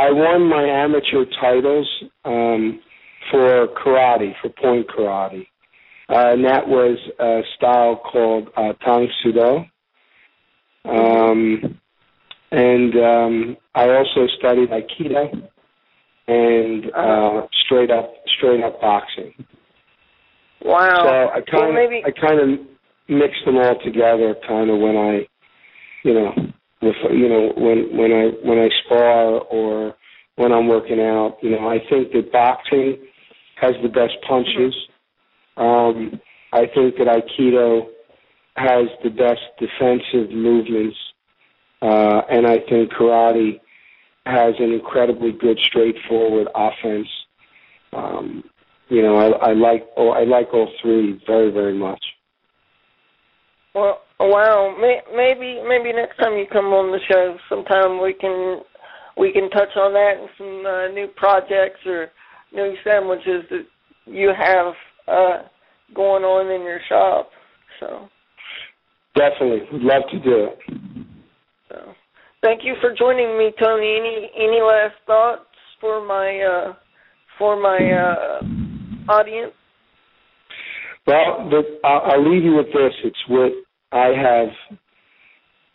I 0.00 0.10
won 0.12 0.48
my 0.48 0.64
amateur 0.64 1.26
titles 1.38 1.86
um, 2.24 2.80
for 3.30 3.68
karate, 3.68 4.32
for 4.40 4.48
point 4.48 4.86
karate, 4.88 5.46
uh, 6.08 6.32
and 6.32 6.42
that 6.46 6.66
was 6.66 6.98
a 7.18 7.42
style 7.56 8.00
called 8.10 8.48
uh, 8.56 8.72
Tang 8.82 9.08
Soo 9.22 9.32
Do. 9.32 9.64
Um, 10.90 11.78
and 12.50 12.94
um, 12.96 13.56
I 13.74 13.90
also 13.90 14.26
studied 14.38 14.70
Aikido 14.70 15.48
and 16.26 16.84
uh, 16.96 17.46
straight 17.66 17.90
up 17.90 18.14
straight 18.38 18.64
up 18.64 18.80
boxing. 18.80 19.34
Wow. 20.62 20.96
So 21.02 21.08
I 21.08 21.40
kind 21.42 21.46
well, 21.52 21.68
of 21.68 21.74
maybe 21.74 22.02
I 22.06 22.10
kind 22.10 22.40
of 22.40 22.66
mixed 23.08 23.44
them 23.44 23.58
all 23.58 23.78
together, 23.84 24.34
kind 24.48 24.70
of 24.70 24.78
when 24.78 24.96
I, 24.96 25.26
you 26.04 26.14
know, 26.14 26.32
with, 26.82 26.96
you 27.10 27.28
know 27.28 27.52
when 27.56 27.96
when 27.96 28.12
I 28.12 28.30
when 28.46 28.58
I 28.58 28.68
spar 28.84 29.40
or 29.40 29.94
when 30.36 30.52
I'm 30.52 30.68
working 30.68 31.00
out. 31.00 31.36
You 31.42 31.50
know, 31.50 31.68
I 31.68 31.78
think 31.90 32.12
that 32.12 32.32
boxing 32.32 32.98
has 33.56 33.72
the 33.82 33.88
best 33.88 34.14
punches. 34.26 34.74
Um, 35.56 36.20
I 36.52 36.66
think 36.74 36.96
that 36.96 37.06
Aikido 37.06 37.88
has 38.56 38.86
the 39.04 39.10
best 39.10 39.40
defensive 39.58 40.30
movements, 40.30 40.96
uh, 41.82 42.22
and 42.30 42.46
I 42.46 42.58
think 42.68 42.92
karate 42.92 43.60
has 44.26 44.54
an 44.58 44.72
incredibly 44.72 45.32
good 45.32 45.58
straightforward 45.68 46.48
offense. 46.54 47.08
Um, 47.92 48.44
you 48.88 49.02
know, 49.02 49.16
I, 49.16 49.50
I 49.50 49.52
like 49.52 49.88
oh, 49.96 50.10
I 50.10 50.24
like 50.24 50.52
all 50.52 50.70
three 50.82 51.20
very 51.26 51.50
very 51.50 51.76
much. 51.76 52.02
Well, 53.74 54.00
wow. 54.28 54.76
May, 54.80 55.00
maybe 55.14 55.62
maybe 55.66 55.92
next 55.92 56.18
time 56.18 56.36
you 56.36 56.46
come 56.50 56.66
on 56.66 56.92
the 56.92 57.00
show, 57.10 57.36
sometime 57.48 58.02
we 58.02 58.12
can 58.12 58.60
we 59.16 59.32
can 59.32 59.50
touch 59.50 59.76
on 59.76 59.92
that 59.92 60.14
and 60.18 60.28
some 60.36 60.66
uh, 60.66 60.88
new 60.88 61.08
projects 61.16 61.80
or 61.86 62.08
new 62.52 62.74
sandwiches 62.84 63.44
that 63.50 63.66
you 64.06 64.32
have 64.36 64.74
uh, 65.08 65.42
going 65.94 66.24
on 66.24 66.50
in 66.52 66.62
your 66.62 66.80
shop. 66.88 67.30
So, 67.78 68.08
Definitely, 69.16 69.66
would 69.72 69.82
love 69.82 70.02
to 70.10 70.18
do 70.20 70.48
it. 70.48 70.58
so 71.68 71.94
thank 72.42 72.62
you 72.64 72.74
for 72.80 72.94
joining 72.94 73.36
me, 73.38 73.52
Tony. 73.58 73.96
Any 73.98 74.30
any 74.36 74.60
last 74.60 74.94
thoughts 75.06 75.46
for 75.80 76.04
my 76.06 76.40
uh, 76.40 76.74
for 77.38 77.60
my 77.60 77.78
uh, 77.78 79.12
audience? 79.12 79.52
Well, 81.06 81.48
the, 81.50 81.62
I'll, 81.82 82.12
I'll 82.12 82.30
leave 82.30 82.44
you 82.44 82.54
with 82.56 82.66
this. 82.66 82.92
It's 83.02 83.18
what 83.26 83.52
I 83.92 84.08
have. 84.08 84.48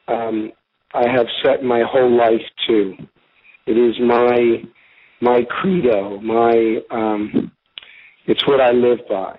Um, 0.07 0.51
I 0.93 1.09
have 1.09 1.25
set 1.43 1.63
my 1.63 1.83
whole 1.85 2.15
life 2.15 2.45
to. 2.67 2.93
It 3.65 3.77
is 3.77 3.95
my 3.99 4.63
my 5.21 5.41
credo. 5.49 6.19
My 6.21 6.77
um, 6.91 7.51
it's 8.27 8.45
what 8.47 8.61
I 8.61 8.71
live 8.71 8.99
by. 9.09 9.37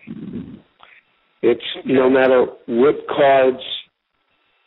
It's 1.43 1.65
no 1.85 2.11
matter 2.11 2.47
what 2.67 2.97
cards 3.09 3.62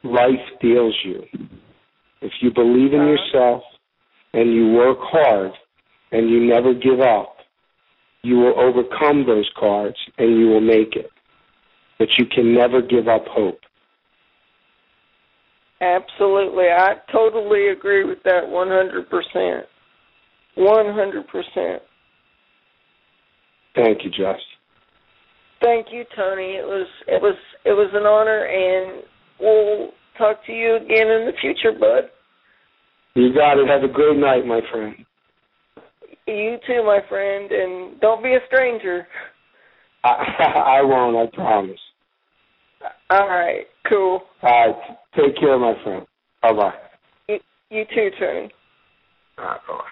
life 0.03 0.45
deals 0.61 0.95
you. 1.03 1.23
If 2.21 2.31
you 2.41 2.51
believe 2.51 2.93
in 2.93 3.01
Uh-huh. 3.01 3.11
yourself 3.11 3.63
and 4.33 4.53
you 4.53 4.71
work 4.73 4.97
hard 5.01 5.51
and 6.11 6.29
you 6.29 6.39
never 6.41 6.73
give 6.73 7.01
up, 7.01 7.37
you 8.23 8.37
will 8.37 8.59
overcome 8.59 9.25
those 9.25 9.49
cards 9.57 9.97
and 10.17 10.37
you 10.39 10.47
will 10.47 10.61
make 10.61 10.95
it. 10.95 11.11
But 11.97 12.09
you 12.17 12.25
can 12.25 12.53
never 12.53 12.81
give 12.81 13.07
up 13.07 13.25
hope. 13.27 13.59
Absolutely. 15.81 16.65
I 16.65 16.95
totally 17.11 17.69
agree 17.69 18.03
with 18.03 18.21
that 18.23 18.43
100%. 18.43 19.61
100%. 20.57 21.79
Thank 23.75 24.03
you, 24.03 24.09
Jess. 24.09 24.39
Thank 25.61 25.87
you, 25.91 26.03
Tony. 26.15 26.53
It 26.55 26.65
was 26.65 26.87
it 27.07 27.21
was 27.21 27.35
it 27.65 27.71
was 27.71 27.89
an 27.93 28.05
honor 28.05 28.45
and 28.45 29.03
we'll 29.39 29.91
talk 30.17 30.45
to 30.45 30.53
you 30.53 30.77
again 30.77 31.07
in 31.07 31.25
the 31.25 31.33
future, 31.39 31.77
bud. 31.77 32.09
You 33.15 33.33
got 33.33 33.57
it. 33.57 33.67
Have 33.67 33.83
a 33.83 33.91
great 33.91 34.17
night, 34.17 34.45
my 34.45 34.61
friend. 34.71 34.95
You 36.27 36.57
too, 36.67 36.83
my 36.83 36.99
friend, 37.09 37.51
and 37.51 37.99
don't 37.99 38.23
be 38.23 38.33
a 38.33 38.39
stranger. 38.47 39.07
I, 40.03 40.09
I 40.79 40.81
won't, 40.83 41.15
I 41.17 41.35
promise. 41.35 41.79
All 43.09 43.27
right, 43.27 43.65
cool. 43.87 44.21
All 44.43 44.67
right. 44.67 44.97
Take 45.15 45.37
care, 45.37 45.57
my 45.57 45.73
friend. 45.83 46.05
Bye 46.41 46.53
bye. 46.53 46.73
You, 47.27 47.39
you 47.71 47.85
too, 47.93 48.09
Tony. 48.19 48.51
All 49.37 49.45
right, 49.45 49.59
bye. 49.67 49.83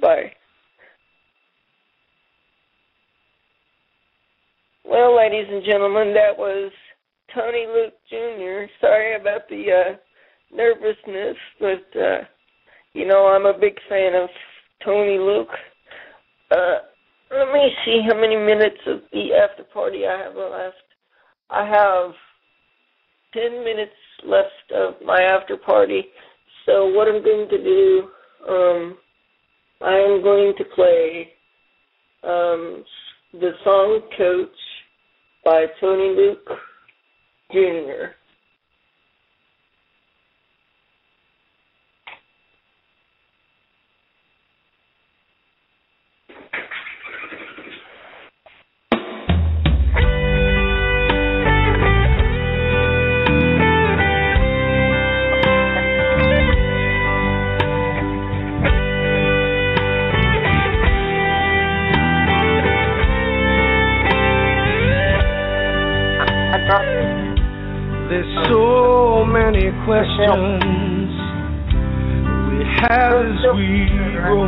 Bye. 0.00 0.32
Well, 4.84 5.16
ladies 5.16 5.46
and 5.50 5.64
gentlemen, 5.64 6.14
that 6.14 6.36
was 6.36 6.72
Tony 7.34 7.66
Luke 7.66 7.94
Jr. 8.08 8.70
Sorry 8.80 9.16
about 9.16 9.48
the 9.48 9.66
uh, 9.70 9.96
nervousness, 10.56 11.36
but 11.58 12.00
uh, 12.00 12.18
you 12.92 13.06
know 13.06 13.26
I'm 13.26 13.46
a 13.46 13.58
big 13.58 13.78
fan 13.88 14.14
of 14.14 14.28
Tony 14.84 15.18
Luke. 15.18 15.48
Uh, 16.50 16.78
let 17.30 17.52
me 17.52 17.70
see 17.84 18.02
how 18.08 18.18
many 18.20 18.36
minutes 18.36 18.80
of 18.86 19.00
the 19.12 19.34
after 19.34 19.64
party 19.64 20.06
I 20.06 20.18
have 20.18 20.34
left. 20.34 20.76
I 21.50 21.66
have 21.66 22.12
ten 23.32 23.64
minutes 23.64 23.92
left 24.24 24.72
of 24.74 24.94
my 25.04 25.20
after 25.22 25.56
party. 25.56 26.04
So 26.66 26.86
what 26.88 27.08
I'm 27.08 27.22
going 27.24 27.48
to 27.48 27.58
do, 27.62 28.08
um, 28.48 28.98
I 29.80 29.94
am 29.94 30.22
going 30.22 30.54
to 30.58 30.64
play 30.74 31.28
um, 32.22 32.84
the 33.32 33.52
song 33.64 34.00
"Coach" 34.16 34.48
by 35.44 35.66
Tony 35.80 36.14
Luke 36.14 36.48
Jr. 37.52 38.14
questions 69.84 71.10
we 72.50 72.58
have 72.84 73.16
as 73.16 73.40
we 73.56 73.88
grow. 74.12 74.44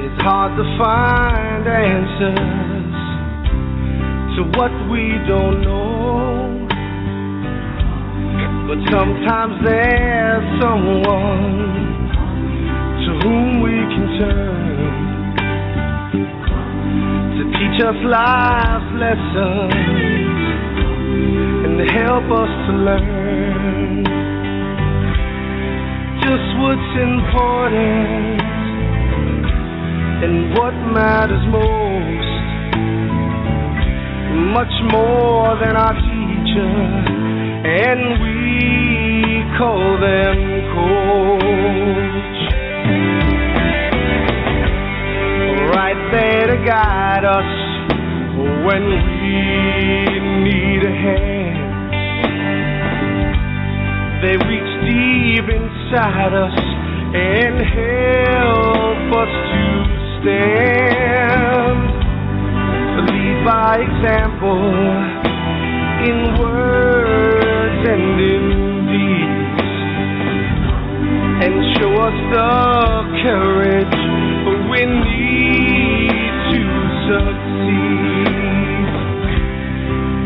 It's 0.00 0.20
hard 0.22 0.56
to 0.56 0.64
find 0.78 1.66
answers 1.68 2.96
to 4.36 4.42
what 4.56 4.72
we 4.90 5.18
don't 5.28 5.60
know. 5.62 6.68
But 8.68 8.78
sometimes 8.90 9.54
there's 9.64 10.62
someone 10.62 12.08
to 13.04 13.10
whom 13.22 13.62
we 13.62 13.76
can 13.92 14.08
turn 14.18 14.68
to 17.36 17.42
teach 17.58 17.78
us 17.84 17.96
life's 18.04 18.92
lessons 18.96 20.07
and 21.78 21.90
help 21.90 22.24
us 22.24 22.50
to 22.66 22.72
learn 22.74 24.02
just 26.28 26.48
what's 26.58 26.92
important 26.98 28.42
and 30.24 30.34
what 30.58 30.74
matters 30.92 31.44
most. 31.46 32.34
Much 34.58 34.74
more 34.90 35.56
than 35.62 35.76
our 35.76 35.94
teacher, 35.94 36.74
and 37.64 38.02
we 38.22 39.44
call 39.56 40.00
them 40.02 40.38
coach. 40.74 42.38
Right 45.76 46.00
there 46.10 46.46
to 46.48 46.58
guide 46.66 47.24
us 47.24 47.50
when 48.66 48.82
we 48.84 49.38
need 50.42 50.82
a 50.82 50.90
hand. 50.90 51.37
They 54.20 54.34
reach 54.34 54.72
deep 54.82 55.46
inside 55.48 56.34
us 56.34 56.58
and 57.14 57.62
help 57.62 59.14
us 59.14 59.30
to 59.30 59.64
stand. 60.18 61.80
Lead 63.06 63.38
by 63.46 63.78
example 63.78 64.74
in 66.02 66.18
words 66.40 67.82
and 67.88 68.20
in 68.20 68.44
deeds, 68.90 69.70
and 71.46 71.54
show 71.78 71.92
us 72.02 72.18
the 72.34 72.52
courage 73.22 73.98
we 74.68 74.82
need 74.84 76.34
to 76.50 76.62
succeed. 77.06 78.26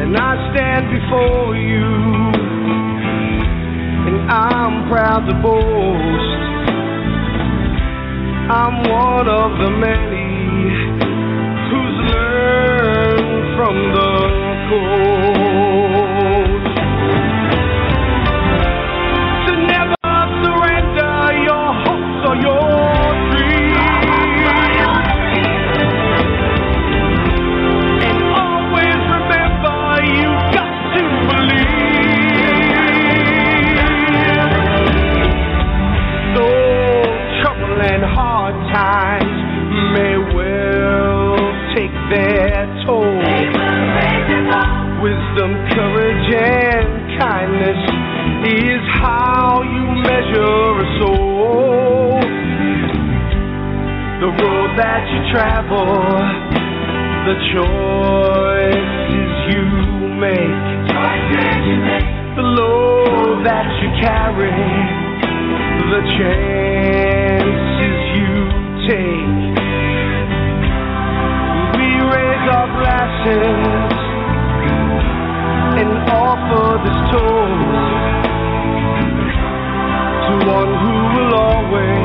And 0.00 0.12
I 0.16 0.32
stand 0.50 0.84
before 0.90 1.52
you, 1.56 2.21
I'm 4.32 4.88
proud 4.88 5.26
to 5.28 5.34
boast. 5.42 6.32
I'm 8.48 8.82
one 8.88 9.28
of 9.28 9.58
the 9.60 9.68
many 9.68 10.72
who's 11.68 11.96
learned 12.10 13.56
from 13.56 13.76
the 13.92 14.12
coast. 14.70 15.11
That 54.76 55.04
you 55.04 55.20
travel, 55.30 55.84
the 57.28 57.36
choices 57.52 59.32
you 59.52 59.68
make, 60.16 60.88
the 62.36 62.42
load 62.42 63.44
that 63.44 63.68
you 63.84 63.88
carry, 64.00 64.48
the 65.92 66.02
chances 66.16 68.00
you 68.16 68.32
take. 68.88 69.44
We 71.76 71.88
raise 72.08 72.46
our 72.48 72.68
glasses 72.80 73.92
and 75.84 75.92
offer 76.16 76.80
this 76.80 77.00
toast 77.12 77.92
to 80.24 80.32
one 80.48 80.72
who 80.80 80.94
will 81.12 81.34
always 81.34 82.01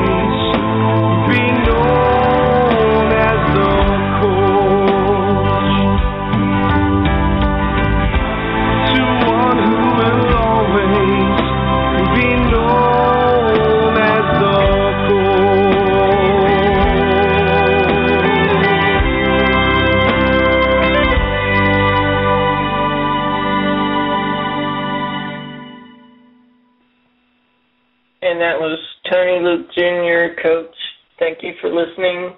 Coach. 30.42 30.74
Thank 31.18 31.38
you 31.42 31.52
for 31.60 31.68
listening 31.68 32.36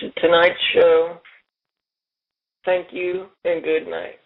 to 0.00 0.10
tonight's 0.20 0.54
show. 0.74 1.18
Thank 2.64 2.88
you 2.92 3.26
and 3.44 3.62
good 3.62 3.88
night. 3.88 4.16